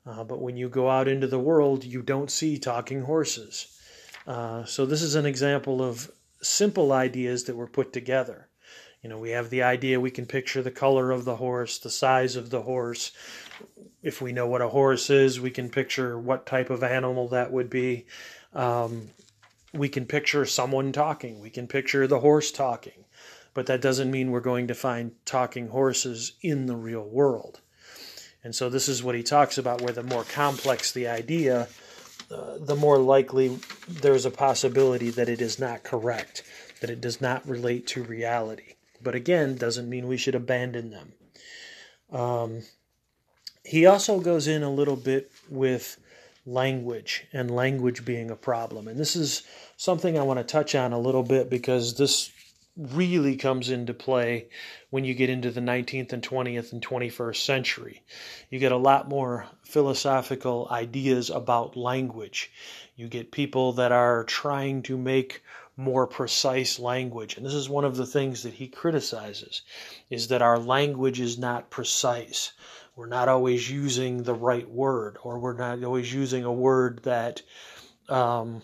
uh, 0.05 0.25
but 0.25 0.43
when 0.43 0.59
you 0.59 0.69
go 0.69 0.91
out 0.91 1.09
into 1.09 1.27
the 1.27 1.39
world, 1.39 1.85
you 1.85 2.03
don't 2.03 2.31
see 2.31 2.59
talking 2.59 3.03
horses. 3.03 3.81
Uh, 4.27 4.65
so, 4.65 4.85
this 4.85 5.01
is 5.01 5.15
an 5.15 5.25
example 5.25 5.83
of 5.83 6.11
simple 6.43 6.93
ideas 6.93 7.45
that 7.45 7.57
were 7.57 7.67
put 7.67 7.95
together. 7.95 8.50
You 9.03 9.09
know, 9.09 9.19
we 9.19 9.31
have 9.31 9.49
the 9.49 9.63
idea, 9.63 9.99
we 9.99 10.11
can 10.11 10.27
picture 10.27 10.63
the 10.63 10.71
color 10.71 11.11
of 11.11 11.25
the 11.25 11.37
horse, 11.37 11.79
the 11.79 11.91
size 11.91 12.37
of 12.37 12.51
the 12.51 12.63
horse. 12.63 13.13
If 14.03 14.21
we 14.21 14.33
know 14.33 14.47
what 14.47 14.61
a 14.61 14.69
horse 14.69 15.09
is, 15.09 15.41
we 15.41 15.51
can 15.51 15.71
picture 15.71 16.19
what 16.19 16.45
type 16.45 16.69
of 16.69 16.83
animal 16.83 17.29
that 17.29 17.51
would 17.51 17.71
be. 17.71 18.05
Um, 18.53 19.09
we 19.73 19.89
can 19.89 20.05
picture 20.05 20.45
someone 20.45 20.93
talking, 20.93 21.41
we 21.41 21.49
can 21.49 21.67
picture 21.67 22.07
the 22.07 22.21
horse 22.21 22.53
talking, 22.53 23.05
but 23.55 23.67
that 23.67 23.81
doesn't 23.81 24.11
mean 24.11 24.31
we're 24.31 24.41
going 24.41 24.67
to 24.67 24.75
find 24.75 25.13
talking 25.25 25.69
horses 25.69 26.33
in 26.43 26.67
the 26.67 26.77
real 26.77 27.05
world. 27.05 27.61
And 28.45 28.55
so, 28.55 28.69
this 28.69 28.89
is 28.89 29.03
what 29.03 29.15
he 29.15 29.23
talks 29.23 29.57
about 29.57 29.81
where 29.81 29.93
the 29.93 30.03
more 30.03 30.25
complex 30.25 30.93
the 30.93 31.09
idea, 31.09 31.69
uh, 32.31 32.59
the 32.59 32.77
more 32.77 32.99
likely 32.99 33.59
there's 33.89 34.27
a 34.27 34.31
possibility 34.31 35.11
that 35.11 35.29
it 35.29 35.41
is 35.41 35.59
not 35.59 35.85
correct, 35.85 36.43
that 36.81 36.91
it 36.91 37.01
does 37.01 37.21
not 37.21 37.47
relate 37.49 37.87
to 37.89 38.03
reality 38.03 38.75
but 39.03 39.15
again, 39.15 39.57
doesn't 39.57 39.89
mean 39.89 40.07
we 40.07 40.17
should 40.17 40.35
abandon 40.35 40.91
them. 40.91 41.13
Um, 42.13 42.63
he 43.65 43.87
also 43.87 44.21
goes 44.21 44.49
in 44.49 44.63
a 44.63 44.71
little 44.71 44.97
bit 44.97 45.31
with 45.49 45.99
language 46.47 47.27
and 47.33 47.51
language 47.51 48.05
being 48.05 48.31
a 48.31 48.37
problem. 48.37 48.89
And 48.89 48.99
this 48.99 49.15
is 49.15 49.43
something 49.77 50.19
I 50.19 50.23
want 50.23 50.39
to 50.39 50.45
touch 50.45 50.75
on 50.75 50.93
a 50.93 50.99
little 50.99 51.23
bit 51.23 51.51
because 51.51 51.97
this 51.97 52.33
really 52.77 53.37
comes 53.37 53.69
into 53.69 53.93
play 53.93 54.49
when 54.91 55.05
you 55.05 55.13
get 55.15 55.29
into 55.29 55.51
the 55.51 55.61
19th 55.61 56.13
and 56.13 56.23
20th 56.23 56.73
and 56.73 56.81
21st 56.81 57.37
century. 57.37 58.03
You 58.49 58.59
get 58.59 58.73
a 58.73 58.77
lot 58.77 59.09
more 59.09 59.47
philosophical 59.63 60.69
ideas 60.71 61.31
about 61.31 61.77
language. 61.77 62.51
You 62.97 63.09
get 63.09 63.33
people 63.33 63.73
that 63.75 63.93
are 63.93 64.25
trying 64.25 64.83
to 64.85 64.97
make 64.97 65.43
more 65.81 66.07
precise 66.07 66.79
language. 66.79 67.37
And 67.37 67.45
this 67.45 67.55
is 67.55 67.69
one 67.69 67.87
of 67.87 67.97
the 67.97 68.07
things 68.07 68.43
that 68.43 68.53
he 68.53 68.69
criticizes 68.69 69.63
is 70.11 70.29
that 70.29 70.43
our 70.43 70.59
language 70.59 71.21
is 71.21 71.39
not 71.39 71.71
precise. 71.71 72.53
We're 72.97 73.07
not 73.07 73.29
always 73.29 73.71
using 73.71 74.23
the 74.23 74.35
right 74.35 74.69
word, 74.69 75.17
or 75.23 75.39
we're 75.39 75.57
not 75.57 75.83
always 75.83 76.13
using 76.13 76.45
a 76.45 76.53
word 76.53 77.01
that 77.05 77.41
um, 78.11 78.63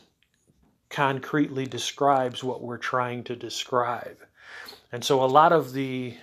concretely 0.91 1.65
describes 1.65 2.45
what 2.45 2.63
we're 2.63 2.77
trying 2.77 3.25
to 3.25 3.37
describe. 3.37 4.19
And 4.93 5.03
so 5.03 5.25
a 5.25 5.27
lot 5.27 5.53
of 5.53 5.73
the 5.73 6.15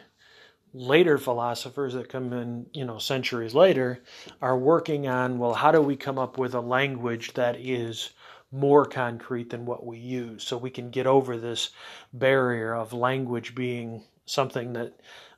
later 0.76 1.18
philosophers 1.18 1.94
that 1.94 2.10
come 2.10 2.34
in, 2.34 2.68
you 2.74 2.86
know, 2.86 3.00
centuries 3.00 3.56
later 3.56 4.04
are 4.42 4.58
working 4.58 5.08
on, 5.08 5.40
well, 5.40 5.54
how 5.54 5.72
do 5.72 5.82
we 5.82 5.96
come 5.96 6.20
up 6.20 6.38
with 6.38 6.54
a 6.54 6.62
language 6.62 7.34
that 7.34 7.56
is 7.56 8.12
more 8.54 8.86
concrete 8.86 9.50
than 9.50 9.66
what 9.66 9.86
we 9.86 9.98
use. 9.98 10.44
So 10.44 10.58
we 10.58 10.70
can 10.70 10.90
get 10.90 11.08
over 11.08 11.38
this 11.38 11.72
barrier 12.14 12.74
of 12.74 12.94
language 12.94 13.56
being 13.56 14.04
something 14.26 14.74
that 14.74 14.94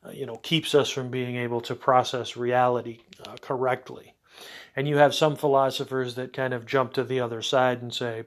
uh, 0.05 0.11
you 0.11 0.25
know 0.25 0.35
keeps 0.37 0.75
us 0.75 0.89
from 0.89 1.09
being 1.09 1.37
able 1.37 1.61
to 1.61 1.75
process 1.75 2.37
reality 2.37 2.99
uh, 3.25 3.35
correctly. 3.41 4.13
And 4.75 4.87
you 4.87 4.97
have 4.97 5.15
some 5.15 5.35
philosophers 5.37 6.15
that 6.15 6.33
kind 6.33 6.53
of 6.53 6.65
jump 6.65 6.93
to 6.93 7.03
the 7.03 7.21
other 7.21 7.41
side 7.41 7.81
and 7.81 7.93
say 7.93 8.25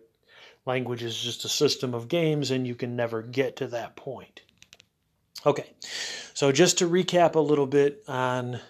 language 0.65 1.03
is 1.03 1.17
just 1.17 1.45
a 1.45 1.49
system 1.49 1.95
of 1.95 2.09
games 2.09 2.51
and 2.51 2.67
you 2.67 2.75
can 2.75 2.97
never 2.97 3.23
get 3.23 3.57
to 3.57 3.67
that 3.69 3.97
point. 3.97 4.41
Okay 5.47 5.71
so 6.39 6.53
just 6.53 6.79
to 6.79 6.89
recap 6.89 7.35
a 7.35 7.41
little 7.41 7.67
bit 7.67 8.05
on 8.07 8.61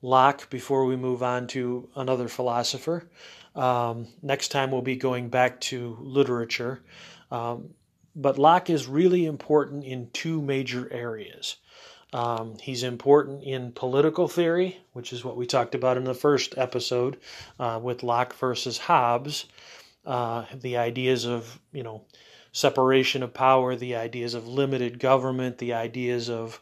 Locke 0.00 0.48
before 0.48 0.84
we 0.84 0.94
move 0.94 1.24
on 1.24 1.48
to 1.48 1.88
another 1.96 2.28
philosopher 2.28 3.10
um, 3.60 4.08
next 4.22 4.48
time 4.48 4.70
we'll 4.70 4.80
be 4.82 4.96
going 4.96 5.28
back 5.28 5.60
to 5.60 5.98
literature. 6.00 6.80
Um, 7.30 7.74
but 8.16 8.38
Locke 8.38 8.70
is 8.70 8.86
really 8.86 9.26
important 9.26 9.84
in 9.84 10.10
two 10.12 10.40
major 10.40 10.90
areas. 10.92 11.56
Um, 12.12 12.56
he's 12.58 12.82
important 12.82 13.44
in 13.44 13.72
political 13.72 14.26
theory, 14.26 14.78
which 14.94 15.12
is 15.12 15.24
what 15.24 15.36
we 15.36 15.46
talked 15.46 15.74
about 15.74 15.96
in 15.96 16.04
the 16.04 16.14
first 16.14 16.54
episode 16.56 17.18
uh, 17.58 17.78
with 17.80 18.02
Locke 18.02 18.34
versus 18.34 18.78
Hobbes. 18.78 19.44
Uh, 20.04 20.46
the 20.54 20.78
ideas 20.78 21.26
of, 21.26 21.60
you 21.72 21.82
know, 21.82 22.02
separation 22.52 23.22
of 23.22 23.34
power, 23.34 23.76
the 23.76 23.94
ideas 23.94 24.34
of 24.34 24.48
limited 24.48 24.98
government, 24.98 25.58
the 25.58 25.74
ideas 25.74 26.30
of, 26.30 26.58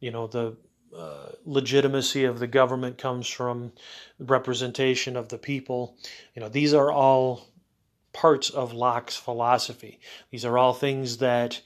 you 0.00 0.10
know, 0.10 0.26
the 0.26 0.56
uh, 0.96 1.30
legitimacy 1.44 2.24
of 2.24 2.38
the 2.38 2.46
government 2.46 2.98
comes 2.98 3.28
from 3.28 3.72
representation 4.18 5.16
of 5.16 5.28
the 5.28 5.38
people. 5.38 5.96
You 6.34 6.40
know, 6.40 6.48
these 6.48 6.74
are 6.74 6.90
all 6.90 7.46
parts 8.12 8.50
of 8.50 8.72
Locke's 8.72 9.16
philosophy. 9.16 10.00
These 10.30 10.44
are 10.44 10.58
all 10.58 10.72
things 10.72 11.18
that 11.18 11.60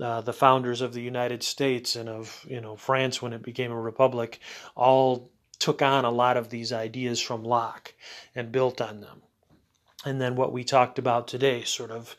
uh, 0.00 0.20
the 0.20 0.32
founders 0.32 0.80
of 0.80 0.92
the 0.92 1.02
United 1.02 1.42
States 1.42 1.96
and 1.96 2.08
of 2.08 2.46
you 2.48 2.60
know 2.60 2.76
France 2.76 3.20
when 3.20 3.32
it 3.32 3.42
became 3.42 3.72
a 3.72 3.80
republic 3.80 4.38
all 4.76 5.30
took 5.58 5.82
on 5.82 6.04
a 6.04 6.10
lot 6.10 6.36
of 6.36 6.50
these 6.50 6.72
ideas 6.72 7.20
from 7.20 7.42
Locke 7.42 7.94
and 8.34 8.52
built 8.52 8.80
on 8.80 9.00
them. 9.00 9.22
And 10.04 10.20
then 10.20 10.36
what 10.36 10.52
we 10.52 10.62
talked 10.62 11.00
about 11.00 11.26
today, 11.26 11.64
sort 11.64 11.90
of 11.90 12.16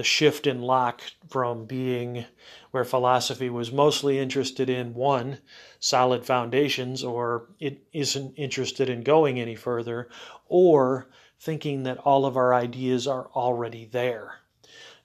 the 0.00 0.04
shift 0.04 0.46
in 0.46 0.62
Locke 0.62 1.02
from 1.28 1.66
being 1.66 2.24
where 2.70 2.86
philosophy 2.86 3.50
was 3.50 3.70
mostly 3.70 4.18
interested 4.18 4.70
in 4.70 4.94
one, 4.94 5.36
solid 5.78 6.24
foundations, 6.24 7.04
or 7.04 7.50
it 7.58 7.82
isn't 7.92 8.32
interested 8.36 8.88
in 8.88 9.02
going 9.02 9.38
any 9.38 9.54
further, 9.54 10.08
or 10.48 11.10
thinking 11.38 11.82
that 11.82 11.98
all 11.98 12.24
of 12.24 12.38
our 12.38 12.54
ideas 12.54 13.06
are 13.06 13.28
already 13.34 13.84
there. 13.84 14.36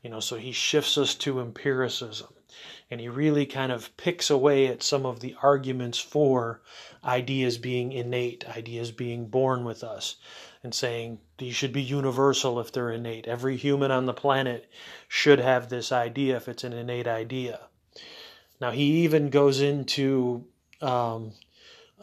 You 0.01 0.12
know, 0.12 0.21
so 0.21 0.38
he 0.38 0.53
shifts 0.53 0.97
us 0.97 1.13
to 1.15 1.41
empiricism 1.41 2.34
and 2.89 3.01
he 3.01 3.10
really 3.10 3.45
kind 3.45 3.73
of 3.73 3.97
picks 3.97 4.29
away 4.29 4.67
at 4.67 4.81
some 4.81 5.05
of 5.05 5.19
the 5.19 5.36
arguments 5.41 5.99
for 5.99 6.62
ideas 7.03 7.58
being 7.58 7.91
innate, 7.91 8.47
ideas 8.47 8.93
being 8.93 9.27
born 9.27 9.65
with 9.65 9.84
us 9.84 10.15
and 10.63 10.73
saying 10.73 11.19
these 11.38 11.56
should 11.56 11.74
be 11.74 11.82
universal 11.82 12.60
if 12.60 12.71
they're 12.71 12.91
innate. 12.91 13.28
Every 13.28 13.58
human 13.58 13.91
on 13.91 14.06
the 14.06 14.13
planet 14.13 14.69
should 15.08 15.39
have 15.39 15.69
this 15.69 15.91
idea 15.91 16.38
if 16.38 16.48
it's 16.48 16.63
an 16.63 16.74
innate 16.74 17.08
idea. 17.08 17.60
Now, 18.62 18.71
he 18.71 19.04
even 19.04 19.30
goes 19.30 19.60
into 19.60 20.45
um, 20.82 21.34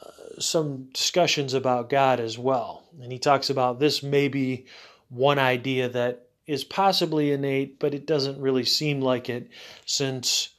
uh, 0.00 0.38
some 0.38 0.88
discussions 0.92 1.54
about 1.54 1.88
God 1.88 2.20
as 2.20 2.38
well. 2.38 2.84
And 3.00 3.10
he 3.10 3.18
talks 3.18 3.48
about 3.48 3.80
this 3.80 4.02
may 4.02 4.28
be 4.28 4.66
one 5.08 5.38
idea 5.38 5.88
that 5.88 6.26
is 6.46 6.64
possibly 6.64 7.32
innate, 7.32 7.78
but 7.78 7.94
it 7.94 8.06
doesn't 8.06 8.40
really 8.40 8.64
seem 8.64 9.00
like 9.00 9.28
it 9.28 9.48
since 9.86 10.50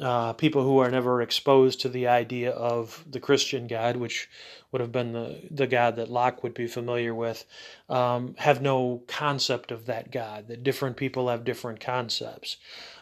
uh, 0.00 0.32
people 0.32 0.62
who 0.62 0.78
are 0.78 0.90
never 0.90 1.22
exposed 1.22 1.80
to 1.80 1.88
the 1.88 2.08
idea 2.08 2.50
of 2.50 3.04
the 3.08 3.20
Christian 3.20 3.66
God, 3.66 3.96
which 3.96 4.28
would 4.72 4.80
have 4.80 4.92
been 4.92 5.12
the, 5.12 5.40
the 5.50 5.66
God 5.66 5.96
that 5.96 6.10
Locke 6.10 6.42
would 6.42 6.54
be 6.54 6.66
familiar 6.66 7.14
with, 7.14 7.44
um, 7.88 8.34
have 8.38 8.60
no 8.60 9.02
concept 9.06 9.70
of 9.70 9.86
that 9.86 10.10
God, 10.10 10.48
that 10.48 10.64
different 10.64 10.96
people 10.96 11.28
have 11.28 11.44
different 11.44 11.80
concepts. 11.80 12.56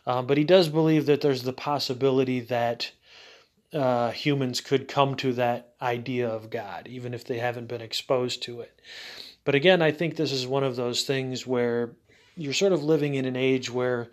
Um, 0.07 0.27
but 0.27 0.37
he 0.37 0.45
does 0.45 0.69
believe 0.69 1.07
that 1.07 1.21
there's 1.21 1.45
the 1.45 1.53
possibility 1.53 2.41
that 2.41 2.91
uh, 3.73 4.11
humans 4.11 4.61
could 4.61 4.87
come 4.87 5.15
to 5.17 5.33
that 5.33 5.75
idea 5.81 6.29
of 6.29 6.51
God, 6.51 6.87
even 6.89 7.15
if 7.15 7.25
they 7.25 7.39
haven't 7.39 7.69
been 7.69 7.81
exposed 7.81 8.43
to 8.43 8.61
it. 8.61 8.81
But 9.45 9.55
again, 9.55 9.81
I 9.81 9.93
think 9.93 10.17
this 10.17 10.33
is 10.33 10.47
one 10.47 10.65
of 10.65 10.77
those 10.77 11.05
things 11.05 11.47
where 11.47 11.93
you're 12.37 12.53
sort 12.53 12.73
of 12.73 12.85
living 12.85 13.15
in 13.15 13.25
an 13.25 13.37
age 13.37 13.71
where 13.71 14.11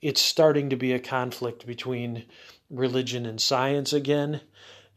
it's 0.00 0.20
starting 0.20 0.70
to 0.70 0.76
be 0.76 0.92
a 0.92 0.98
conflict 0.98 1.66
between 1.66 2.24
religion 2.70 3.26
and 3.26 3.40
science 3.40 3.92
again, 3.92 4.40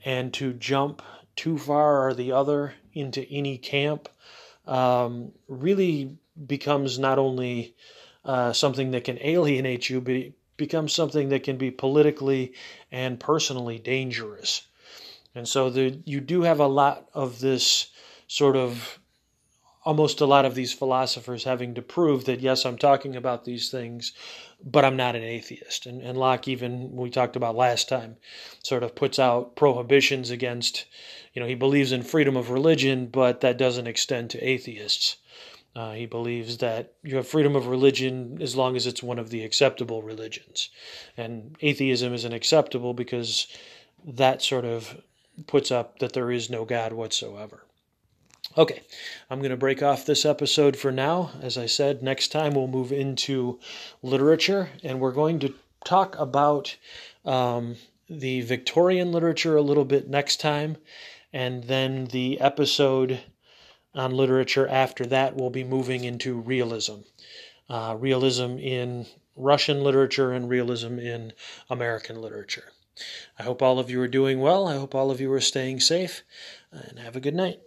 and 0.06 0.34
to 0.34 0.54
jump 0.54 1.02
too 1.36 1.58
far 1.58 2.08
or 2.08 2.14
the 2.14 2.32
other 2.32 2.74
into 2.94 3.30
any 3.30 3.58
camp 3.58 4.10
um, 4.66 5.32
really 5.48 6.18
becomes 6.46 7.00
not 7.00 7.18
only 7.18 7.76
uh, 8.26 8.52
something 8.52 8.92
that 8.92 9.06
can 9.06 9.18
alienate 9.22 9.90
you, 9.90 10.02
but 10.02 10.14
it 10.14 10.34
becomes 10.58 10.94
something 10.94 11.30
that 11.30 11.44
can 11.44 11.58
be 11.58 11.72
politically 11.72 12.54
and 12.92 13.20
personally 13.20 13.80
dangerous. 13.80 14.68
And 15.36 15.48
so 15.48 15.70
the, 15.70 16.02
you 16.06 16.20
do 16.20 16.42
have 16.42 16.60
a 16.60 16.68
lot 16.68 17.08
of 17.14 17.40
this 17.40 17.92
sort 18.28 18.56
of 18.56 19.00
almost 19.86 20.20
a 20.20 20.26
lot 20.26 20.44
of 20.44 20.56
these 20.56 20.74
philosophers 20.74 21.46
having 21.46 21.76
to 21.76 21.82
prove 21.82 22.26
that 22.26 22.42
yes, 22.42 22.66
I'm 22.66 22.78
talking 22.78 23.16
about 23.16 23.46
these 23.46 23.70
things, 23.70 24.12
but 24.64 24.84
I'm 24.84 24.96
not 24.98 25.16
an 25.16 25.24
atheist. 25.24 25.86
And, 25.86 26.02
and 26.02 26.18
Locke, 26.18 26.48
even 26.48 26.96
we 26.96 27.10
talked 27.10 27.36
about 27.36 27.56
last 27.56 27.88
time, 27.88 28.18
sort 28.64 28.84
of 28.84 28.96
puts 28.96 29.20
out 29.20 29.56
prohibitions 29.56 30.32
against, 30.32 30.86
you 31.34 31.42
know, 31.42 31.48
he 31.48 31.56
believes 31.56 31.92
in 31.92 32.04
freedom 32.04 32.36
of 32.36 32.50
religion, 32.50 33.08
but 33.08 33.42
that 33.42 33.58
doesn't 33.58 33.88
extend 33.88 34.30
to 34.32 34.48
atheists. 34.48 35.18
Uh, 35.76 35.94
he 35.94 36.08
believes 36.08 36.58
that 36.58 36.94
you 37.04 37.16
have 37.18 37.28
freedom 37.28 37.56
of 37.56 37.68
religion 37.68 38.40
as 38.42 38.56
long 38.56 38.76
as 38.76 38.88
it's 38.88 39.04
one 39.04 39.20
of 39.20 39.30
the 39.30 39.44
acceptable 39.44 40.02
religions. 40.02 40.70
And 41.16 41.56
atheism 41.62 42.14
isn't 42.14 42.34
acceptable 42.34 42.96
because 42.96 43.48
that 44.04 44.42
sort 44.42 44.66
of 44.66 45.00
puts 45.46 45.70
up 45.70 46.00
that 46.00 46.14
there 46.14 46.32
is 46.32 46.50
no 46.50 46.66
God 46.66 46.94
whatsoever. 46.94 47.67
Okay, 48.56 48.82
I'm 49.30 49.40
going 49.40 49.52
to 49.52 49.58
break 49.58 49.84
off 49.84 50.06
this 50.06 50.26
episode 50.26 50.78
for 50.78 50.92
now. 50.92 51.32
As 51.42 51.58
I 51.58 51.66
said, 51.66 52.02
next 52.02 52.30
time 52.32 52.54
we'll 52.54 52.68
move 52.68 52.92
into 52.92 53.60
literature 54.02 54.70
and 54.84 55.00
we're 55.00 55.12
going 55.12 55.40
to 55.40 55.54
talk 55.86 56.18
about 56.18 56.76
um, 57.26 57.76
the 58.10 58.42
Victorian 58.42 59.12
literature 59.12 59.58
a 59.58 59.62
little 59.62 59.86
bit 59.86 60.10
next 60.10 60.40
time. 60.40 60.78
And 61.34 61.66
then 61.66 62.06
the 62.06 62.40
episode 62.40 63.20
on 63.94 64.12
literature 64.12 64.68
after 64.68 65.06
that 65.08 65.36
will 65.36 65.50
be 65.50 65.64
moving 65.64 66.04
into 66.04 66.40
realism. 66.40 67.02
Uh, 67.70 67.96
realism 68.00 68.58
in 68.58 69.06
Russian 69.36 69.84
literature 69.84 70.32
and 70.32 70.50
realism 70.50 71.00
in 71.00 71.34
American 71.70 72.22
literature. 72.22 72.72
I 73.38 73.44
hope 73.44 73.62
all 73.62 73.78
of 73.78 73.92
you 73.92 74.02
are 74.02 74.08
doing 74.08 74.40
well. 74.40 74.68
I 74.68 74.78
hope 74.78 74.96
all 74.96 75.12
of 75.12 75.22
you 75.22 75.32
are 75.34 75.42
staying 75.42 75.82
safe 75.82 76.24
and 76.72 76.98
have 76.98 77.16
a 77.16 77.20
good 77.20 77.36
night. 77.36 77.60